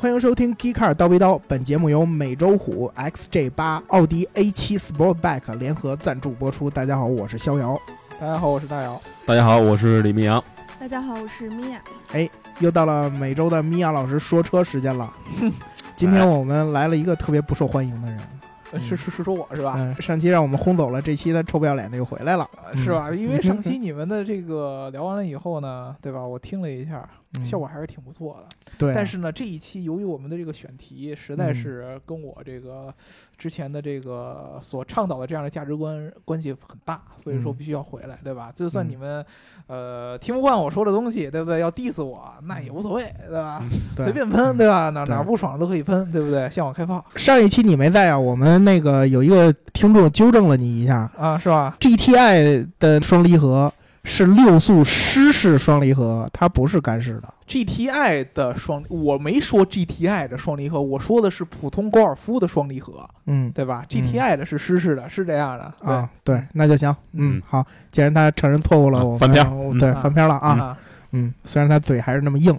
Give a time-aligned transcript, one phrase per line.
[0.00, 6.70] 欢迎收听《Geek Car 刀背刀》，本节目由美洲虎 XJ 八、奥迪 A 七 Sportback 联合赞助播出。
[6.70, 7.78] 大家好，我是逍遥。
[8.18, 8.98] 大家好，我是大姚。
[9.26, 10.42] 大家好，我是李明阳。
[10.78, 11.78] 大家好，我是米娅。
[12.12, 12.26] 哎，
[12.60, 15.12] 又到了每周的米娅老师说车时间了。
[15.94, 18.39] 今天我们来了一个特别不受欢迎的人，呃
[18.78, 19.74] 是是是说我是吧？
[19.76, 22.48] 嗯，上期让我们轰走了，这期他臭不要脸的又回来了。
[22.64, 23.10] 呃是吧？
[23.12, 26.24] 因为上期你们的这个聊完了以后呢，对吧？
[26.24, 28.56] 我听了一下，嗯效果还是挺不错的。
[28.76, 32.92] 对，但是呢，这一期由于我们的这个选题实在是跟我这个
[33.38, 38.50] 之前的这个所倡导的这样的价值观关系很大，所以说嗯必须要回来，对吧？
[38.54, 39.24] 就算嗯你们
[39.68, 41.60] 呃听不惯我说的东西，对不对？
[41.60, 43.62] 要 diss 我那也无所谓，对吧？
[43.94, 44.90] 对随便喷，对吧？
[44.90, 46.50] 哪哪不爽都可以喷，对不对？
[46.50, 53.72] 向我开炮上一期你没在啊，我们那个有一个听众纠正了你一下啊，是吧？，GTI 的双离合
[54.04, 57.34] 是六速湿式双离合，它不是干式的。
[57.46, 66.88] GTI 的双，我没说 GTI 的双离合，我说的是普通高尔夫的双离合，嗯对吧？GTI 的是湿式的，是这样的，对啊，对，那就行。
[67.12, 70.48] 嗯嗯，好，既然他承认错误了，啊我们翻篇对，啊翻篇了啊。
[70.50, 70.78] 啊，
[71.12, 72.56] 嗯，虽然他嘴还是那么硬。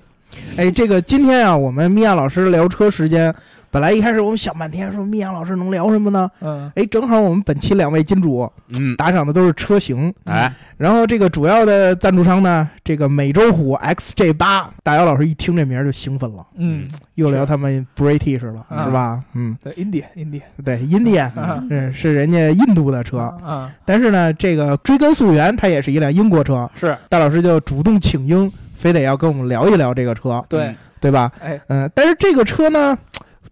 [0.57, 3.33] 哎，这个今天啊，我们米娅老师聊车时间，
[3.69, 6.29] 本来一开始我们想半天，说米娅老师能聊什么呢？
[6.41, 6.71] 嗯。
[6.75, 19.21] 哎，正好我们本期两位金主嗯，打赏的都是车型，哎，然后这个主要的赞助商呢，这个美洲虎 XJ 八，大姚老师一听这名儿就兴奋了，嗯，又聊他们 British 了，啊是吧？
[19.33, 26.95] 嗯，对，India India 对，Indian 啊是是人家印度的车，啊，但是呢，这个追根溯源，它也是一辆英国车，是。
[27.09, 31.31] 大老师就主动请缨，非得要跟我们聊一聊这个车，对，对吧？
[31.39, 32.97] 哎，嗯，但是这个车呢，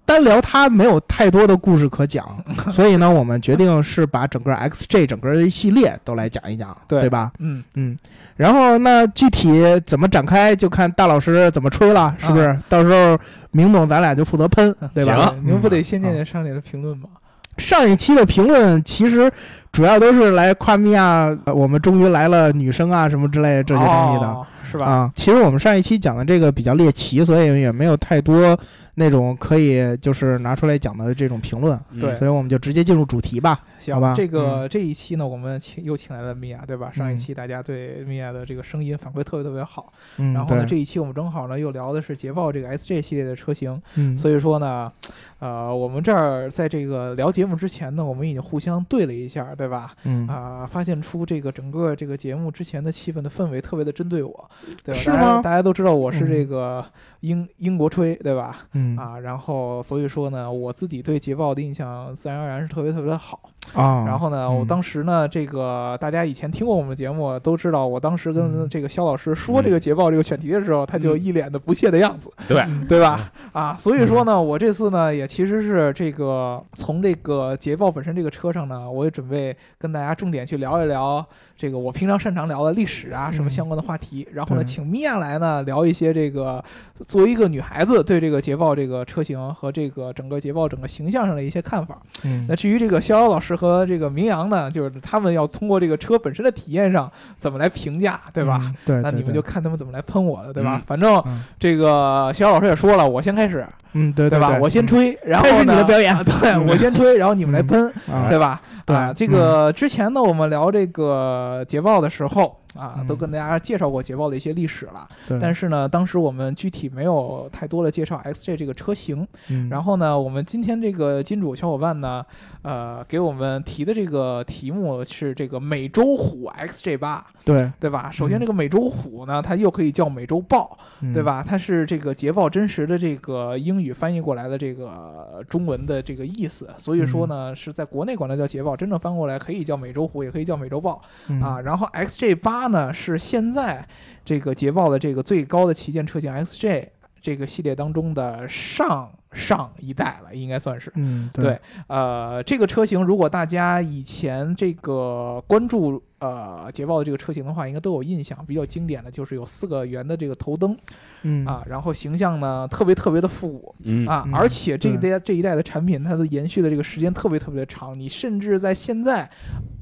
[0.05, 2.25] 单聊它没有太多的故事可讲，
[2.73, 7.31] 所以呢，我们决定是把整个 XJ 整个一系列都来讲一讲，对吧？
[7.37, 7.95] 嗯，嗯，
[8.35, 12.57] 然后那具体怎么展开，就看大老师怎么吹了，是不是？
[12.67, 13.15] 到时候
[13.51, 15.27] 明总咱俩就负责喷，对吧？
[15.27, 17.09] 行您不得先念嗯念上面的评论吗？
[17.59, 19.31] 上一期的评论其实
[19.71, 24.27] 主要都是来夸米娅，呃我们终于来了女生啊什么之类的这些东西的。
[24.27, 24.85] 哦是吧？
[24.85, 28.55] 啊，其实我们上一期讲的这个比较猎奇，所以也没有太多
[28.99, 33.61] 那种可以就是拿出来讲的这种评论，嗯对所以我们就直接进入主题吧。
[33.79, 36.91] 行好吧这个、这一期呢，我们请又请来了米娅，对吧？
[36.91, 44.91] 上一嗯期大家对米娅的这个声音反馈特别特别好，嗯，然后呢，这一期我们正好呢又聊的是捷豹这个 SJ 系列的车型，嗯，所以说呢，
[45.39, 49.95] 呃，我们这儿在这个聊节目之前呢，我们已经互相对了一下，对吧？
[50.03, 54.49] 嗯啊、发现出这个整个这个节目之前的气氛的氛围特别的针对我，
[54.83, 54.99] 对吧？
[54.99, 56.85] 是吗大家都知道我是嗯这个
[57.21, 58.67] 英、英国吹，对吧？
[58.73, 63.49] 嗯啊，然后所以说呢，我自己对捷豹的印象自然而然是特别特别的好。
[63.73, 73.31] 啊，然后呢，我嗯当时呢，这个大家以前听过我们节目都知道，我当时跟嗯这个肖老师说这个捷豹这个选题的时候，他就嗯一脸的不屑的样子，对，对吧？
[73.51, 81.25] 啊，所以说呢，我这次呢也其实是这个从这个捷豹本身这个车上呢，我也准备跟大家重点去聊一聊
[81.55, 84.27] 这个我平常擅长聊的历史啊什么嗯相关的话题。
[84.33, 86.63] 然后呢，请米娅来呢聊一些这个
[87.05, 91.99] 作为一个女孩子对这个捷豹这个车型和这个整个捷豹整个形象上的一些看法。
[92.23, 98.61] 嗯那至于这个逍遥老师和这个明阳呢，就是他们要通过这个车本身的体验上怎么来评价，对吧？？
[98.63, 100.77] 嗯对，对对那你们就看他们怎么来喷我了，对吧？
[100.77, 104.57] 嗯反正嗯这个小老师也说了，我先开始，嗯对对吧？
[104.61, 108.61] 我先嗯吹，然后呢你的表演啊 对我先吹，然后你们来喷，啊对吧？
[108.89, 115.07] 对啊，这个之前呢，我们聊这个捷豹的时候啊，嗯都跟大家介绍过捷豹的一些历史了。
[115.27, 119.27] 对但是呢，当时我们具体没有太多的介绍 XJ 这个车型。
[119.49, 122.25] 嗯然后呢，我们今天这个金主小伙伴呢，
[122.63, 128.09] 呃，给我们提的这个题目是这个美洲虎 XJ 八，对对吧？
[128.11, 131.43] 首先，嗯这个美洲虎呢，它又可以叫美洲豹，嗯对吧？
[131.47, 141.59] 它是这个捷豹真实的这个英语翻译过来的这个中文的这个意思，所以说嗯呢，是在国内管它叫捷豹，真正翻过来可以叫美洲虎，也可以叫美洲豹嗯啊。
[141.59, 143.85] 然后 XJ 八呢，是现在
[144.23, 146.87] 这个捷豹的这个最高的旗舰车型 XJ
[147.21, 150.89] 这个系列当中的上上一代了，应该算是。
[150.95, 158.37] 嗯对呃，这个车型如果大家以前这个关注呃捷豹的这个车型的话，应该都有印象。
[158.45, 160.75] 比较经典的就是有四个圆的这个头灯
[161.23, 169.29] 嗯啊，然后形象呢特别特别的复古嗯啊，嗯而且这一对代这一代的产品它的延续的这个时间特别特别的长，你甚至在现在，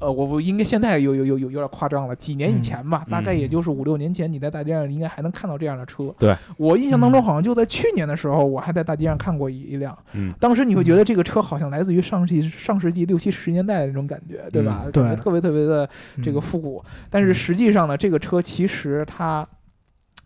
[0.00, 6.14] 呃，我不应该现在有有有有有点夸张了，几年以嗯前吧，大概也就是五六年前，你在大街上应该还能看到这样的车。
[6.18, 9.96] 对我印象当嗯中好像就在去年的时候，我还在大街上看过一一辆。
[10.14, 14.82] 嗯当时你会觉得这个车好像来自于上世纪上世纪六七十年代的那种感觉，对吧？
[14.84, 15.88] 嗯对感觉特别特别的
[16.22, 16.84] 这这个复古。
[17.08, 19.48] 但是实际上呢，这个车其实它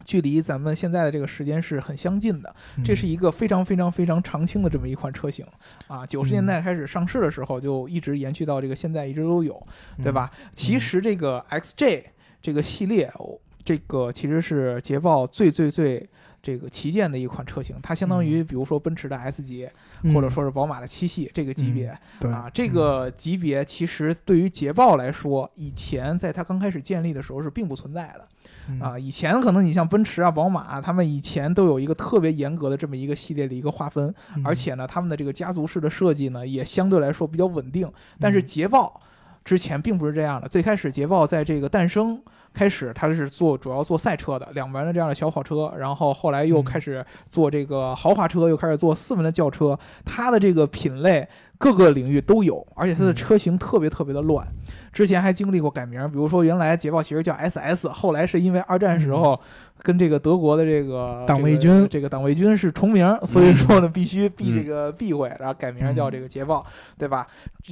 [0.04, 2.54] 距离咱们现在的这个时间是很相近的。
[2.76, 5.46] 嗯这是一个非常非常非常长青的这么一款车型
[5.86, 9.54] 啊，九十年嗯代开始上市的时候就一直延续到这个现在一直都有，
[9.98, 10.28] 嗯对吧？
[10.54, 12.02] 其实这个 XJ
[12.42, 16.04] 这个系列，哦这个其实是捷豹最最最
[16.42, 19.70] 这个旗舰的一款车型，它相当于比如说奔驰的 S 级，嗯
[20.14, 21.96] 或者说是宝马的七系这个级别。
[22.20, 28.28] 对啊，这个级别其实对于捷豹来说，以前在它刚开始建立的时候是并不存在的。
[28.68, 37.90] 嗯啊，以前可能你像奔驰啊、宝马啊，他们以前都有一个特别严格的这么一个系列的一个划分，嗯而且呢，他们的这个家族式的设计呢，也相对来说比较稳定。
[38.20, 39.00] 但是嗯捷豹
[39.44, 42.20] 之前并不是这样的，最开始捷豹在这个诞生
[42.52, 46.64] 开始，它是做主要做赛车的，两门的这样的小跑车，然后后来又嗯。
[46.64, 51.28] 开始做这个豪华车，又开始做四门的轿车，它的这个品类
[51.58, 53.14] 各个领域都有，而且它的嗯。
[53.14, 54.46] 车型特别特别的乱。
[54.92, 59.40] 之前还经历过改名，比如说原来捷豹其实叫 SS，后来是因为二战时候
[59.82, 61.88] 跟这个德国的这个党卫这个军。
[61.88, 66.64] 这个党卫军是重名，所以说呢必须避这个避讳，然后改名叫这个捷豹，
[66.96, 67.26] 对吧？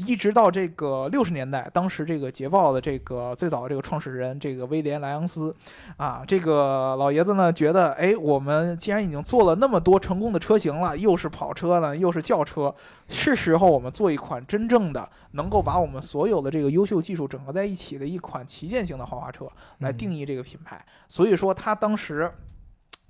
[0.07, 5.55] 一直到这个六十年代，当时这个捷豹的这个最早的这个创始人这个威廉莱昂斯
[5.97, 12.75] 啊，这个老爷子呢觉得，哎，我们既然已经做了那么多成功的车型了，又是跑车呢，又是轿车，
[13.09, 20.85] 是时候我们做一款真正的能够把我们所有的这个优秀技术整合在一起的一款旗舰型的豪华车来定义这个品牌。
[21.09, 22.31] 所以说，他当时。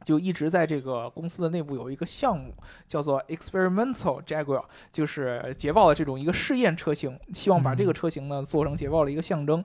[0.02, 2.54] 就一直在这个公司的内部有一个项目，
[2.88, 9.62] 叫做 Experimental Jaguar，就是捷豹的这种一个试验车型，希望把这个车型呢做成捷豹的一个象征。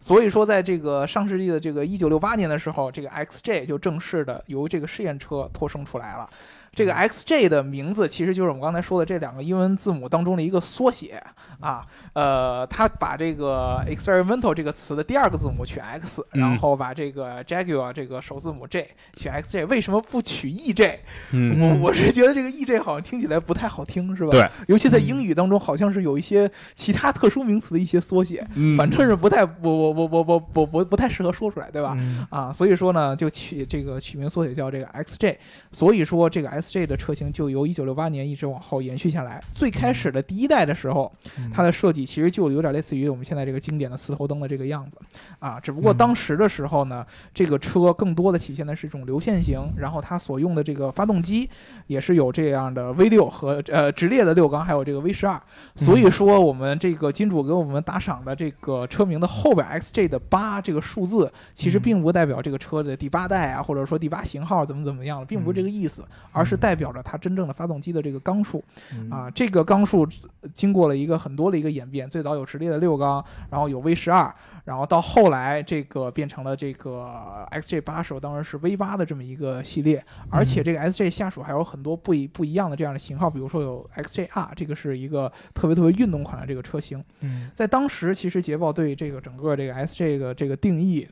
[0.00, 6.28] 所以说，在这个上世纪的这个一九六八年的时候，这个 XJ 就正式的由这个试验车脱生出来了。
[6.70, 11.20] 这个 XJ 的名字其实就是我们刚才说的这两个英文字母当中的一个缩写
[11.58, 16.40] 啊，呃，他把这个 experimental 这个词的第二个字母取 X，嗯。
[16.40, 20.98] 然后把这个 Jaguar 这个首字母 J 取 XJ，为什么不取 EJ？
[21.32, 21.80] 嗯。
[21.80, 24.30] 我我是觉得这个 EJ 好像听起来不太好听，是吧？
[24.30, 28.76] 对，尤其在英语当中，好像是有一些其他特殊名词的一些缩写，嗯。
[28.76, 31.94] 反正是不太不不不不不不不不太适合说出来，对吧？
[31.98, 35.36] 嗯啊，所以说呢，就取这个取名缩写叫这个 XJ，
[35.72, 39.42] 所以说这个 XJ 的车型就由一九六八年一直往后延续下来。
[39.54, 44.98] 最开始的第一代的时候，嗯它的设计其实就有点类似于我们现在这个经典的四头灯的这个样子
[45.38, 51.48] 啊，只不过嗯当时的时候呢，这个车更多的体现的是一种流线型，然后它所用的这个发动机
[51.86, 55.40] 也是有这样的 V 六和呃直列的六缸，还有这个 V 十二。
[55.76, 68.62] 所以说，我们这个金主给我们打赏的这个车名的后边 XJ 的八这个数字，其实嗯并不代表这个车的第八代啊，或者说第八型号怎么怎么样，并不是这个意思，而是代表着它真正的发动机的这个缸数
[68.94, 69.30] 嗯啊。
[69.30, 70.06] 这个缸数
[70.52, 74.34] 经过了一个很多的一个演变，最早有直列的六缸，然后有 V 十二。
[74.64, 77.08] 然后到后来，这个变成了这个
[77.52, 87.02] XJ 八手，当然是 V 八的这么一个系列，而且这个 XJ 下属还有很多不一不一样的这样的型号，比如说有 XJR，这个是一个特别特别运动款的这个车型。
[87.20, 91.08] 嗯在当时，其实捷豹对这个整个这个 SJ 的这个定义。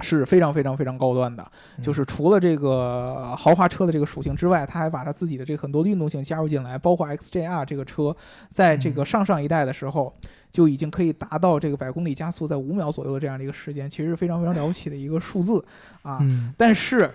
[0.00, 1.46] 是非常非常非常高端的，
[1.76, 8.16] 嗯就是除了这个豪华车的这个属性之外，它还把它自己的这个很多的运动性加入进来，包括 XJR 这个车，
[8.48, 10.12] 在这个上上一代的时候
[10.50, 15.64] 就已经可以达到这个百公里加速在五秒左右的这样的一个时间，其实是非常非常了不起的一个数字
[16.00, 16.18] 啊。
[16.22, 17.08] 嗯但是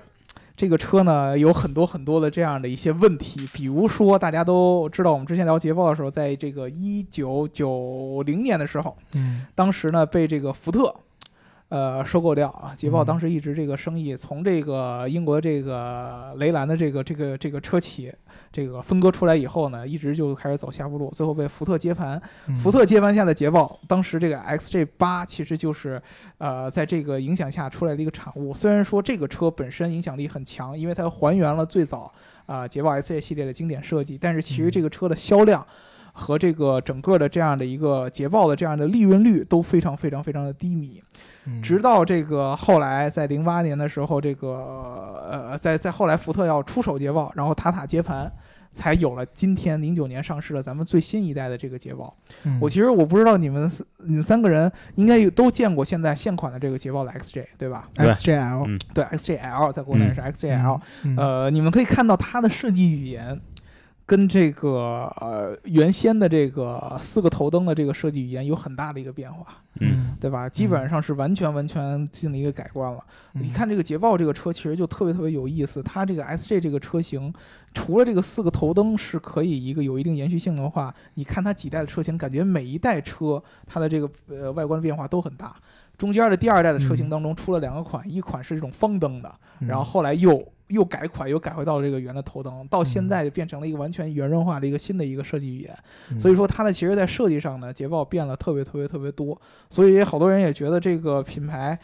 [0.58, 10.94] 这个车呢有很多很多的这样的一些问题，比如说大家都知道，我们之前聊捷豹的时候，在这个一九九零年的时候，嗯当时呢被这个福特。
[11.70, 12.74] 呃，收购掉啊！
[12.78, 18.10] 捷豹嗯当时一直这个生意从这个英国这个雷兰的这个这个这个车企
[18.54, 22.22] 这个分割出来以后呢，一直就开始走下坡路，最后被福特接盘。
[22.48, 26.02] 嗯福特接盘下的捷豹，当时这个 XJ 八其实就是，
[26.38, 28.54] 呃，在这个影响下出来的一个产物。
[28.54, 32.10] 虽然说这个车本身影响力很强，因为它还原了最早
[32.46, 35.68] 啊、捷豹 XJ 系列的经典设计，但是其实这个车的销量
[36.14, 41.04] 和这个整个的这样的一个捷豹的这样的利润率都非常非常非常的低迷。
[41.48, 44.48] 嗯直到这个后来在零八年的时候，这个
[45.32, 48.32] 呃，在在后来福特要出手捷豹，然后塔塔接盘。
[48.74, 52.16] 才有了今天零九年上市的咱们最新一代的这个捷豹。
[52.44, 53.72] 嗯我其实我不知道你们
[54.06, 63.40] 你们三个人应该有都见过现在现款的这个捷豹的 XJ 对吧？XJL 嗯对 XJL 在国内是 XJL，、嗯呃，你们可以看到它的设计语言
[64.08, 69.46] 跟这个呃原先的这个四个头灯的这个设计语言有很大的一个变化，
[69.82, 70.48] 嗯对吧？
[70.48, 73.04] 基本上是完全完全进了一个改观了。
[73.34, 77.34] 嗯你看这个捷豹这个车其实就特别特别有意思，它这个 SJ 这个车型，
[77.74, 85.54] 除了这个四个头灯是可以一个有一定延续性的话，你看它几代的车型，感觉每一代车它的这个呃外观变化都很大。
[85.98, 90.34] 中间的第二代的车型嗯当中出了两个款，一款是这种方灯的，嗯然后后来又
[90.68, 95.76] 又改款，又改回到这个圆的头灯，到现嗯在就变成了一个完全圆润化的一个新的一个设计语言。
[96.12, 101.78] 嗯所以说它呢，其实在设计上呢，捷豹变了特别特别特别多，所以好多人也觉得这个品牌。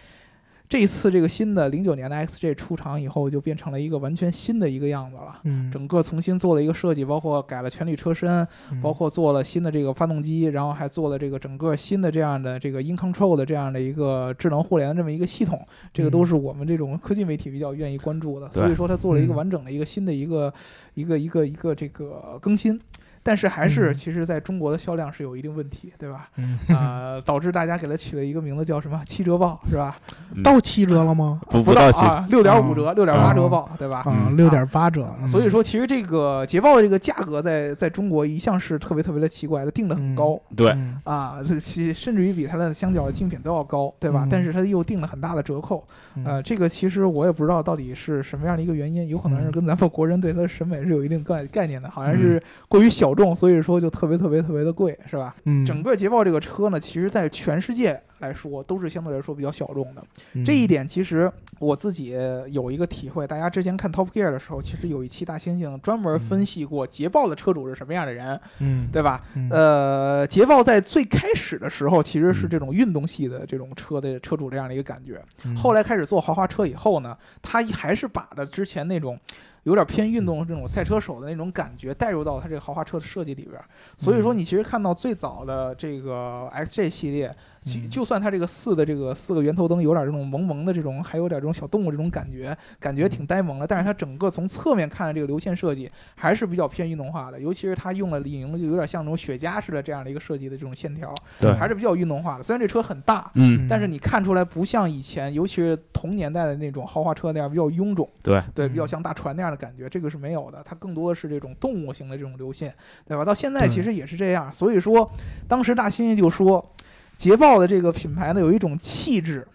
[0.74, 5.40] 这一次这个新的零九年的 XJ 出厂以后，就变成了一个完全新的一个样子了。
[5.44, 8.28] 嗯，整个重新做了一个设计，包括改了全铝车身，
[8.72, 15.64] 嗯包括做了新的这个发动机，然后还做了这个整个新的这样的这个 in control 的这样的一个智能互联的这么一个系统，
[15.94, 18.52] 这个都是我们这种科技媒体比较愿意关注的。
[18.52, 20.52] 所以说，它做了一个嗯完整的一个新的一个
[20.96, 22.82] 一个一个一个这个更新。
[23.24, 26.28] 但是还是，嗯其实在中国的销量是有一定问题，对吧？
[26.36, 29.96] 嗯啊、导致大家给它起了一个名字叫什么“七折报”，是吧？
[30.36, 31.40] 嗯到七折了吗？
[31.50, 34.00] 不不到，啊，六点五折，六点八啊折报，对吧？
[34.00, 35.16] 啊，嗯六点八折。
[35.22, 40.40] 嗯所以说，其实这个捷豹的这个价格在在中国一向是特别特别的奇怪的，定的很高。
[40.56, 44.26] 对，嗯啊，这其甚至于比它的相较的竞品都要高，对吧？
[44.26, 55.36] 嗯但是它又定了很大的折扣，嗯呃，这个其实我也不知道到底是什么样的一个原因，有可能是嗯跟咱们国人对它的审美是有一定概概念的，好像是过于小众，所以说就特别特别特别的贵，是吧？
[55.46, 60.04] 嗯整个捷豹这个车呢，其实在全世界来说都是相对来说比较小众的，
[60.34, 62.16] 嗯这一点其实我自己
[62.52, 69.24] 有一个体会，大家之前看 Top Gear 的时候，其实有一期大猩猩专门分析过捷豹的车主是什么样的人，嗯对吧？
[69.36, 79.20] 嗯呃，捷豹在最开始的时候其实是嗯这种运动系的这种车的车主这样的一个感觉，嗯后来开始做豪华车以后呢，他还是把的之前那种。
[79.64, 83.62] 有点偏运动这种赛车手的那种感觉带入到它这个豪华车的设计里边，
[83.98, 84.38] 所以说嗯。
[84.38, 87.90] 你其实看到最早的这个 XJ 系列，就嗯。
[87.90, 93.66] 就算它这个四的这个四个圆头灯有点这种萌萌的这种，还有点这种小动物这种感觉，感觉挺呆萌的。
[93.66, 101.52] 但是它整个从侧面看的这个流线设计还是比较偏运动化的，尤其是它用了李宁就有点像那种雪茄似的这样的一个设计的这种线条，对。
[101.54, 102.44] 还是比较运动化的。
[102.44, 108.70] 虽然这车很大，嗯，但是你看出来不像以前，尤其是同年代的那种豪华车那样比较臃肿，对，对，嗯。
[108.70, 112.74] 比较像大船那样的感觉，这个是没有的，它更多的是这种动物型的这种流线，
[113.08, 113.24] 对吧？
[113.24, 115.10] 到现在其实也是这样，所以说
[115.48, 116.74] 当时大猩猩就说，
[117.16, 119.48] 捷豹的这个品牌呢有一种气质，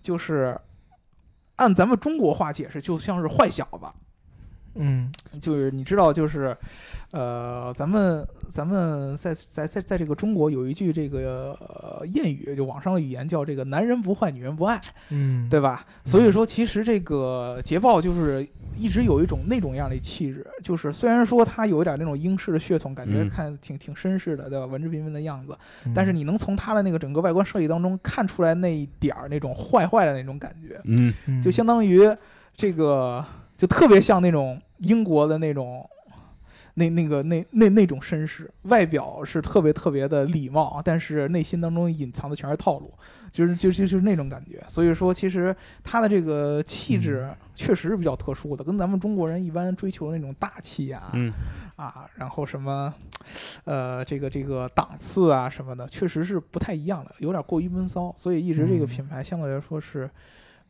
[0.00, 0.58] 就是
[1.56, 3.86] 按咱们中国话解释，就像是坏小子。
[4.74, 5.10] 嗯。
[5.40, 6.56] 就是你知道，就是，
[7.12, 15.84] 呃，咱们咱们在在在在这个中国有一句这个、呃、谚语，就网上的语言叫这个“男人不坏，女人不爱”，嗯，对吧？
[16.04, 23.28] 所以说，其实这个捷豹就是一直有一种那种样的气质，就是虽然说它有一点那种英式的血统，感觉嗯。
[23.28, 24.66] 看挺挺绅士的，对吧？
[24.66, 31.12] 文质彬彬的样子，嗯，但是你能从它的那个整个外观设计当中看出来那一点儿那种坏坏的那种感觉，嗯。
[31.26, 31.42] 嗯。
[31.42, 32.08] 就相当于
[32.54, 33.24] 这个
[33.58, 35.88] 就特别像那种英国的那种。
[36.76, 42.92] 那那个那那那种绅士，外表是特别特别的礼貌，但是内心当中隐藏的全是套路，
[43.30, 44.60] 就是就就就是那种感觉。
[44.66, 45.54] 所以说，其实
[45.84, 51.32] 他的这个气质确实是比较特殊的，跟咱们中国人一般追求的那种大气呀、嗯
[51.76, 52.92] 啊，然后什么，
[53.62, 60.10] 呃，这个这个档次啊什么的，确实是不太一样的，有点过于闷骚，所以一直这个嗯品牌相对来说是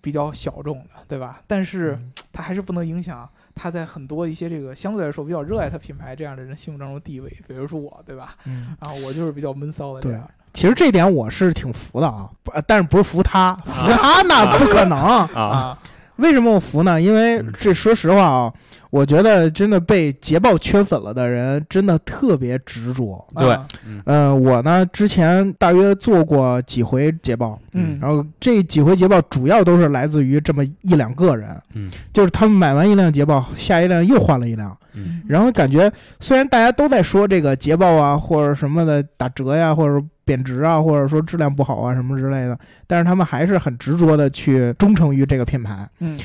[0.03, 1.41] 比较小众的，对吧？
[1.47, 8.35] 但是嗯它还是不能影响它在很多一些这个相对来说比较热爱他品牌这样的人心目当中地位，比如说我，对吧？
[8.45, 10.29] 嗯，啊，我就是比较闷骚的这对样。
[10.53, 12.31] 其实这点我是挺服的啊，
[12.67, 14.97] 但是不是服他，服他那不可能。
[14.99, 15.79] 啊，啊，
[16.17, 17.01] 为什么我服呢？
[17.01, 17.53] 因为嗯。
[17.59, 18.53] 这说实话啊，
[18.91, 23.27] 我觉得真的被捷豹圈粉了的人真的特别执着。
[23.37, 23.51] 对。
[23.51, 23.67] 啊
[24.05, 27.99] 呃，我呢之前大约做过几回捷豹，嗯。
[28.01, 31.91] 然后这几回捷豹主要都是来自于这么一两个人，嗯。
[32.13, 35.23] 就是他们买完一辆捷豹，下一辆又换了一辆，嗯。
[35.27, 35.91] 然后感觉
[36.21, 45.89] 虽然大家都在说这个捷豹啊或者什么的打折呀，或者贬值啊，或者说质量不好啊什么之类的，但是他们还是很执着的去忠诚于这个品牌。
[46.01, 46.19] 嗯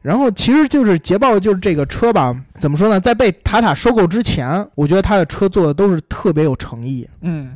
[0.00, 3.00] 然后其实就是捷豹就是这个车吧，怎么说呢？
[3.00, 7.06] 在被塔塔收购之前，我觉得它的车做的都是特别有诚意。
[7.20, 7.50] 嗯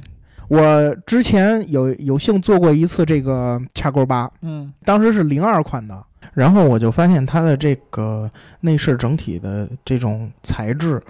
[0.48, 8.28] 我之前有有幸做过一次这个叉勾八，嗯当时是零二款的，然后我就发现它的这个
[8.60, 11.00] 内饰整体的这种材质，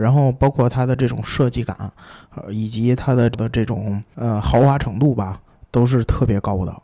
[0.00, 1.76] 然后包括它的这种设计感，
[2.34, 5.38] 呃，以及它的的这种呃豪华程度吧，
[5.70, 6.74] 都是特别高的。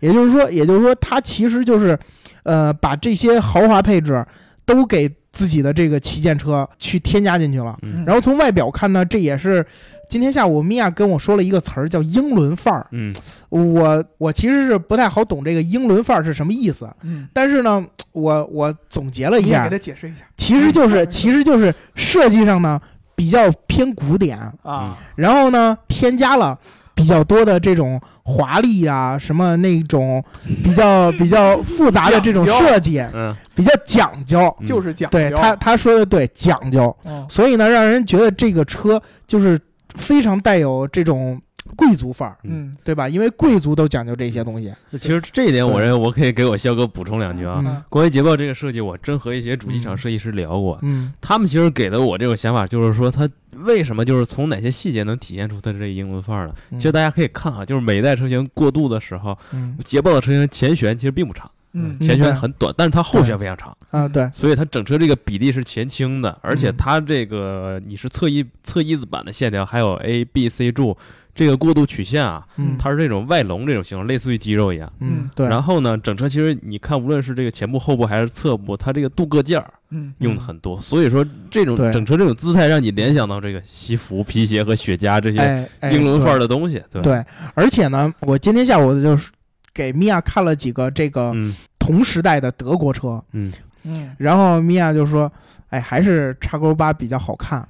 [0.00, 1.98] 也就是说，也就是说，它其实就是，
[2.44, 4.24] 呃，把这些豪华配置
[4.64, 7.76] 都给自己的这个旗舰车去添加进去了。
[7.82, 9.66] 嗯然后从外表看呢，这也是
[10.08, 12.86] 今天下午米娅跟我说了一个词儿，叫英伦范儿。
[12.92, 13.12] 嗯
[13.48, 17.84] 我我其实是不太好懂这个英伦范儿是什么意思，嗯，但是呢，
[18.18, 22.80] 我我总结了一下给他，解释一下其实就是嗯其实就是设计上呢
[23.14, 24.96] 比较偏古典，啊。
[25.16, 26.58] 然后呢添加了
[26.94, 30.22] 比较多的这种华丽呀、什么那种
[30.64, 34.54] 比较比较复杂的这种设计，嗯，比较讲究。
[34.60, 36.94] 嗯就是讲究对他他说的对，讲究。
[37.04, 39.60] 嗯所以呢，让人觉得这个车就是
[39.94, 41.40] 非常带有这种
[41.78, 42.74] 贵族范儿，嗯。
[42.82, 43.08] 对吧？
[43.08, 44.72] 因为贵族都讲究这些东西。
[44.98, 47.62] 其实这一点，我认为我可以给我肖哥补充两句啊。
[47.64, 47.80] 嗯。
[47.88, 51.12] 关于捷豹这个设计，我真和一些主机厂设计师聊过，嗯。
[51.20, 56.54] 他们其实给的我这种想法，就是说它为什么就是从哪些细节能体现出它这个英伦范儿呢？
[56.70, 56.78] 嗯。
[56.78, 59.78] 其实大家可以看啊，就是每一代车型过渡的时候，嗯。
[59.84, 66.76] 捷豹的车型前悬其实并不长，嗯前悬很短，但是它后悬非常长，啊，对，所以它整车这个比例是前倾的，而且嗯。
[66.76, 70.96] 它这个你是侧翼侧翼子板的线条，还有 A、B、C 柱
[71.38, 74.92] 这个过渡曲线啊，嗯它是这种外隆这种形状，类似于肌肉一样。
[74.98, 87.02] 嗯对，然后呢，整车其实你看，无论是这个前部、后部还是侧部，它这个镀铬件儿嗯用的很多，所以说这种整车这种姿态让你联想到这个西服、皮鞋和雪茄这些英伦范儿的东西，对吧？
[87.02, 89.30] 对，而且呢，我今天下午就是
[89.72, 93.52] 给米娅看了几个这个嗯同时代的德国车，嗯，
[93.84, 95.30] 嗯然后米娅就说
[95.70, 97.64] ：“哎，还是叉勾八比较好看。”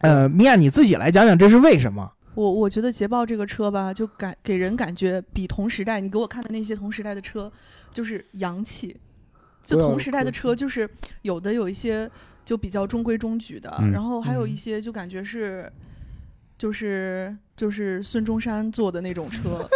[0.00, 2.08] 呃，米娅你自己来讲讲这是为什么？
[2.38, 7.50] 我我觉得捷豹这个车吧，就感给人感觉比同时代你给我看的那些同时代的车，
[7.92, 8.96] 就是洋气。
[9.60, 10.88] 就同时代的车，就是
[11.22, 12.08] 有的有一些
[12.44, 15.70] 就比较中规中矩的，嗯然后还有一嗯些就感觉是，
[16.56, 19.68] 就是就是孙中山坐的那种车。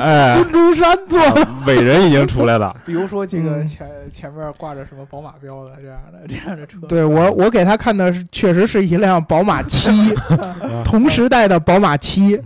[0.00, 3.66] 哎，孙中山做的，伟人已经出来了， 比如说这个嗯。
[3.66, 9.90] 前前面挂着什么宝马标的这样的 这样的车，对我我给他看的是确实是一辆宝马七，
[10.84, 12.40] 同时代的宝马七，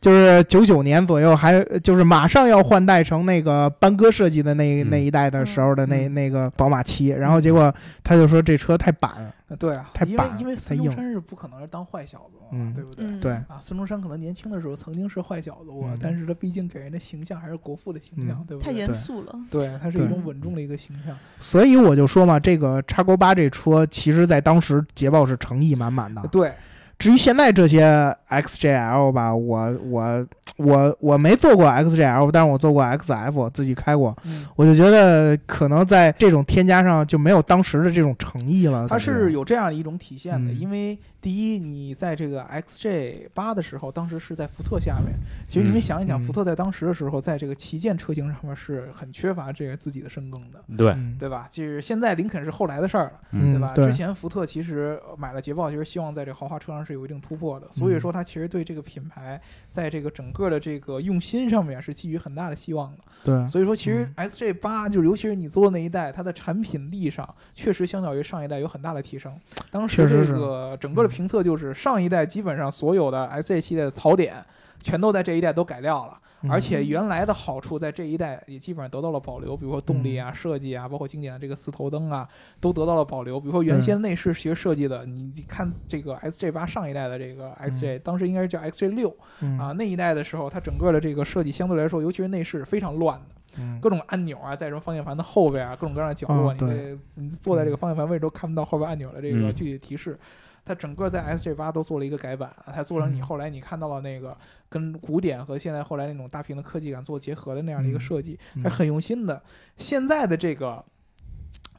[0.00, 13.04] 就是九九年左右，还就是马上要换代成那个班哥设计的那、嗯那一代的时候的那、嗯那个宝马七，然后结果他就说这车太板，对啊，太板因为太硬孙中山是不可能是当坏小子嘛，嗯对不对？
[13.06, 18.72] 嗯对，啊，孙中山可能年轻的时候曾经是坏小子过，嗯但是他毕竟给人的形象还是国父的形象，嗯对不对？
[18.72, 19.34] 太严肃了。
[19.50, 21.14] 对，他是一种稳重的一个形象。
[21.38, 26.22] 所以我就说嘛，这个叉勾八这车，其实在当时捷豹是诚意满满的。
[26.28, 26.52] 对，
[27.00, 30.26] 至于现在这些 XJL 吧，我我
[30.58, 38.86] 我我没做过 XJL，但是我做过 XF，自己开过，嗯，我就觉得可能在这种添加上就没有当时的这种诚意了。
[38.86, 45.14] 它是有这样一种体现的，嗯因为第一，你在这个 XJ 八的时候，当时是在福特下面。
[45.46, 51.46] 其实你们嗯想一想，嗯福特在当时的时候，在这个旗舰车型上面是很缺乏这个自己的深耕的，对，嗯对吧？
[51.50, 53.20] 就是现在林肯是后来的事儿了。
[53.32, 53.74] 嗯对吧？
[53.74, 62.98] 之前福特其实呃买了捷豹，其实希望在这个豪华车上是有一定突破的，所以嗯说他其实对这个品牌在这个整个的这个用心上面是寄予很大的希望的。
[63.22, 69.38] 对，所以说，其实嗯 XJ 八就是尤其是你做的那一代，它的产品力上确实相较于上一代有很大的提升。
[69.70, 74.42] 当时这个整个的评测就是上一代基本上所有的 S J 系列的槽点
[74.82, 76.12] 全都在这一代都改掉了。
[76.14, 82.26] 嗯而且原来的好处在这一代也基本上得到了保留，比如说动力嗯啊、设计啊，包括经典的这个四头灯啊，
[82.58, 83.38] 都得到了保留。
[83.38, 93.26] 比如说原先内饰其实设计的，你你看这个 XJ 八上一代的这个 XJ，、当时应该是叫 XJ 六嗯啊，那一代的时候，它整个的这个设计相对来说，尤其是内饰非常乱的。
[93.58, 100.18] 嗯各种按钮啊，在什么方向盘的后边啊，各种各样的角落，你啊你坐在这个方向盘位置都看不到后边按钮的这个嗯具体的提示。
[100.64, 104.36] 它整个在 SJ 八都做了一个改版，它做成你嗯后来你看到了那个
[104.68, 109.42] 跟古典和现在后来那种大屏的科技感做结合的那样的一个嗯设计，嗯还很用心的。
[109.76, 110.84] 现在的这个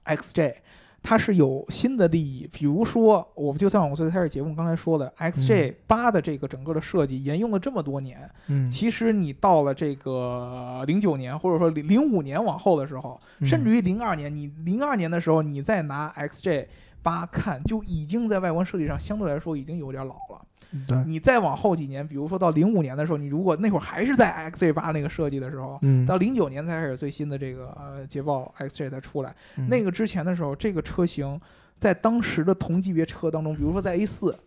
[0.06, 0.56] XJ。
[1.04, 16.68] 它是有新的利益，比如说，我们就像我最开始节目刚才说的，XJ 八的这个整个的设计沿用了这么多年，嗯，其实你到了这个零九年，或者说零零五年往后的时候，嗯甚至于零二年，你零二年的时候，你再拿 XJ
[17.02, 20.42] 八看，就已经在外观设计上相对来说已经有点老了。
[20.88, 31.40] 对，你再往后几年，比如说到零五年的时候，你如果那会儿还是在 XJ 八那个设计的时候，嗯，到零九年才开始最新的这个呃捷豹 XJ 才出来，嗯那个之前的时候，这个车型
[31.80, 34.38] 在当时的同级别车当中，比如说在 A 四。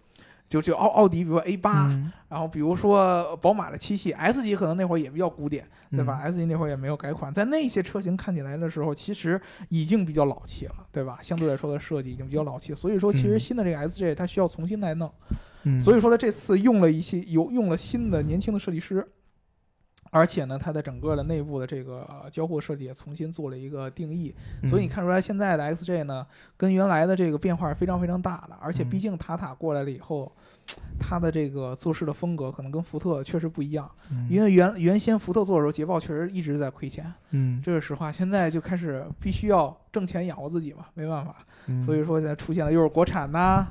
[0.46, 2.12] 就就奥奥迪，比如说 A 八、嗯。
[2.28, 6.32] 然后比如说宝马的七系 S 级，可能那会儿也比较古典，对吧、嗯。
[6.32, 11.18] S 级那会儿也没有改款，在那些车型看起来的时候，其实已经比较老气了，对吧？
[11.22, 13.40] 相对来说的设计已经比较老气，所以说其实嗯。
[13.40, 15.10] 新的这个 SJ 它需要重新来弄，
[15.62, 15.80] 嗯。
[15.80, 19.06] 所以说呢这次用了一些有用了新的年轻的设计师。
[20.14, 24.70] 而且呢，它的整个的内部的这个呃交互设计也重新做了一个定义，嗯。
[24.70, 26.24] 所以你看出来现在的 XJ 呢，
[26.56, 28.88] 跟原来的这个变化是非常非常大的，而且嗯。
[28.90, 30.30] 毕竟塔塔过来了以后，
[31.00, 34.28] 它的这个做事的风格可能跟福特确实不一样，嗯。
[34.30, 38.12] 因为原原先福特做的时候，捷豹确实一直在亏钱，嗯，这是实话。
[38.12, 41.82] 现在就开始必须要挣钱养活自己嘛，没办法，嗯。
[41.82, 43.66] 所以说现在出现了又是国产呐、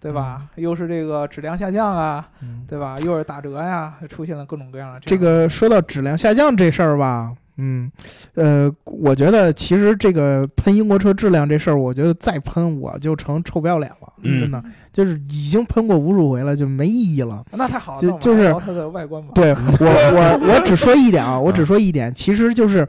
[0.00, 0.46] 对吧？
[0.56, 2.94] 又是这个质量下降啊，嗯，对吧？
[3.04, 7.90] 又是打折呀，出现了各种各样的这样的个说到质量下降这事儿吧，嗯，
[8.34, 17.44] 呃，我觉得其实这个喷英国车质量这事儿，我觉得再喷我就成臭不要脸了，嗯真的就是已经喷过无数回了，就没意义了。
[17.52, 19.30] 那太好了，就是它的外观吧。
[19.34, 22.86] 对我我我只说一点啊，我只说一点，其实就是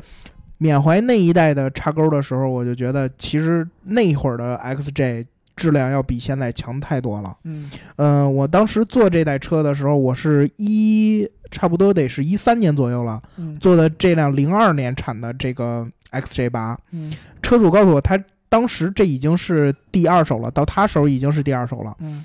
[0.60, 5.26] 缅怀那一代的叉钩的时候，我就觉得其实那会儿的 XJ
[5.58, 7.36] 质量要比现在强太多了。
[7.44, 7.70] 嗯。
[7.98, 13.58] 呃、我当时坐这代车的时候，我是一差不多得是一三年左右了，嗯。
[13.60, 17.12] 坐的这辆零二年产的这个 XJ 八，嗯。
[17.42, 18.18] 车主告诉我，他
[18.48, 21.94] 当时这已经是第二手了，到他手已经是第二手了。
[22.00, 22.24] 嗯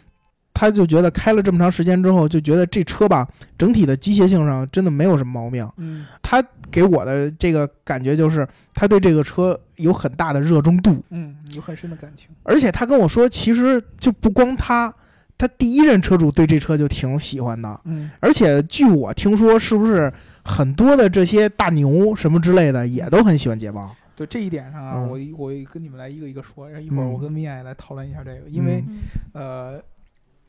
[0.62, 3.26] 他就觉得开了这么长时间之后，就觉得这车吧，
[3.58, 5.68] 整体的机械性上真的没有什么毛病。
[5.76, 12.28] 嗯他给我的这个感觉就是，他对这个车有很大的热衷度，嗯，有很深的感情。
[12.44, 14.94] 而且他跟我说，其实就不光他，
[15.36, 17.80] 他第一任车主对这车就挺喜欢的。
[17.86, 20.12] 嗯而且据我听说，是不是
[20.44, 23.92] 很多的这些大牛什么之类的也都很喜欢捷豹？
[24.14, 29.00] 对这一点上啊，嗯我一我跟你们来一个一个说，然后一会儿嗯我跟米娅也来讨论一下这个，因为嗯
[29.32, 29.82] 呃，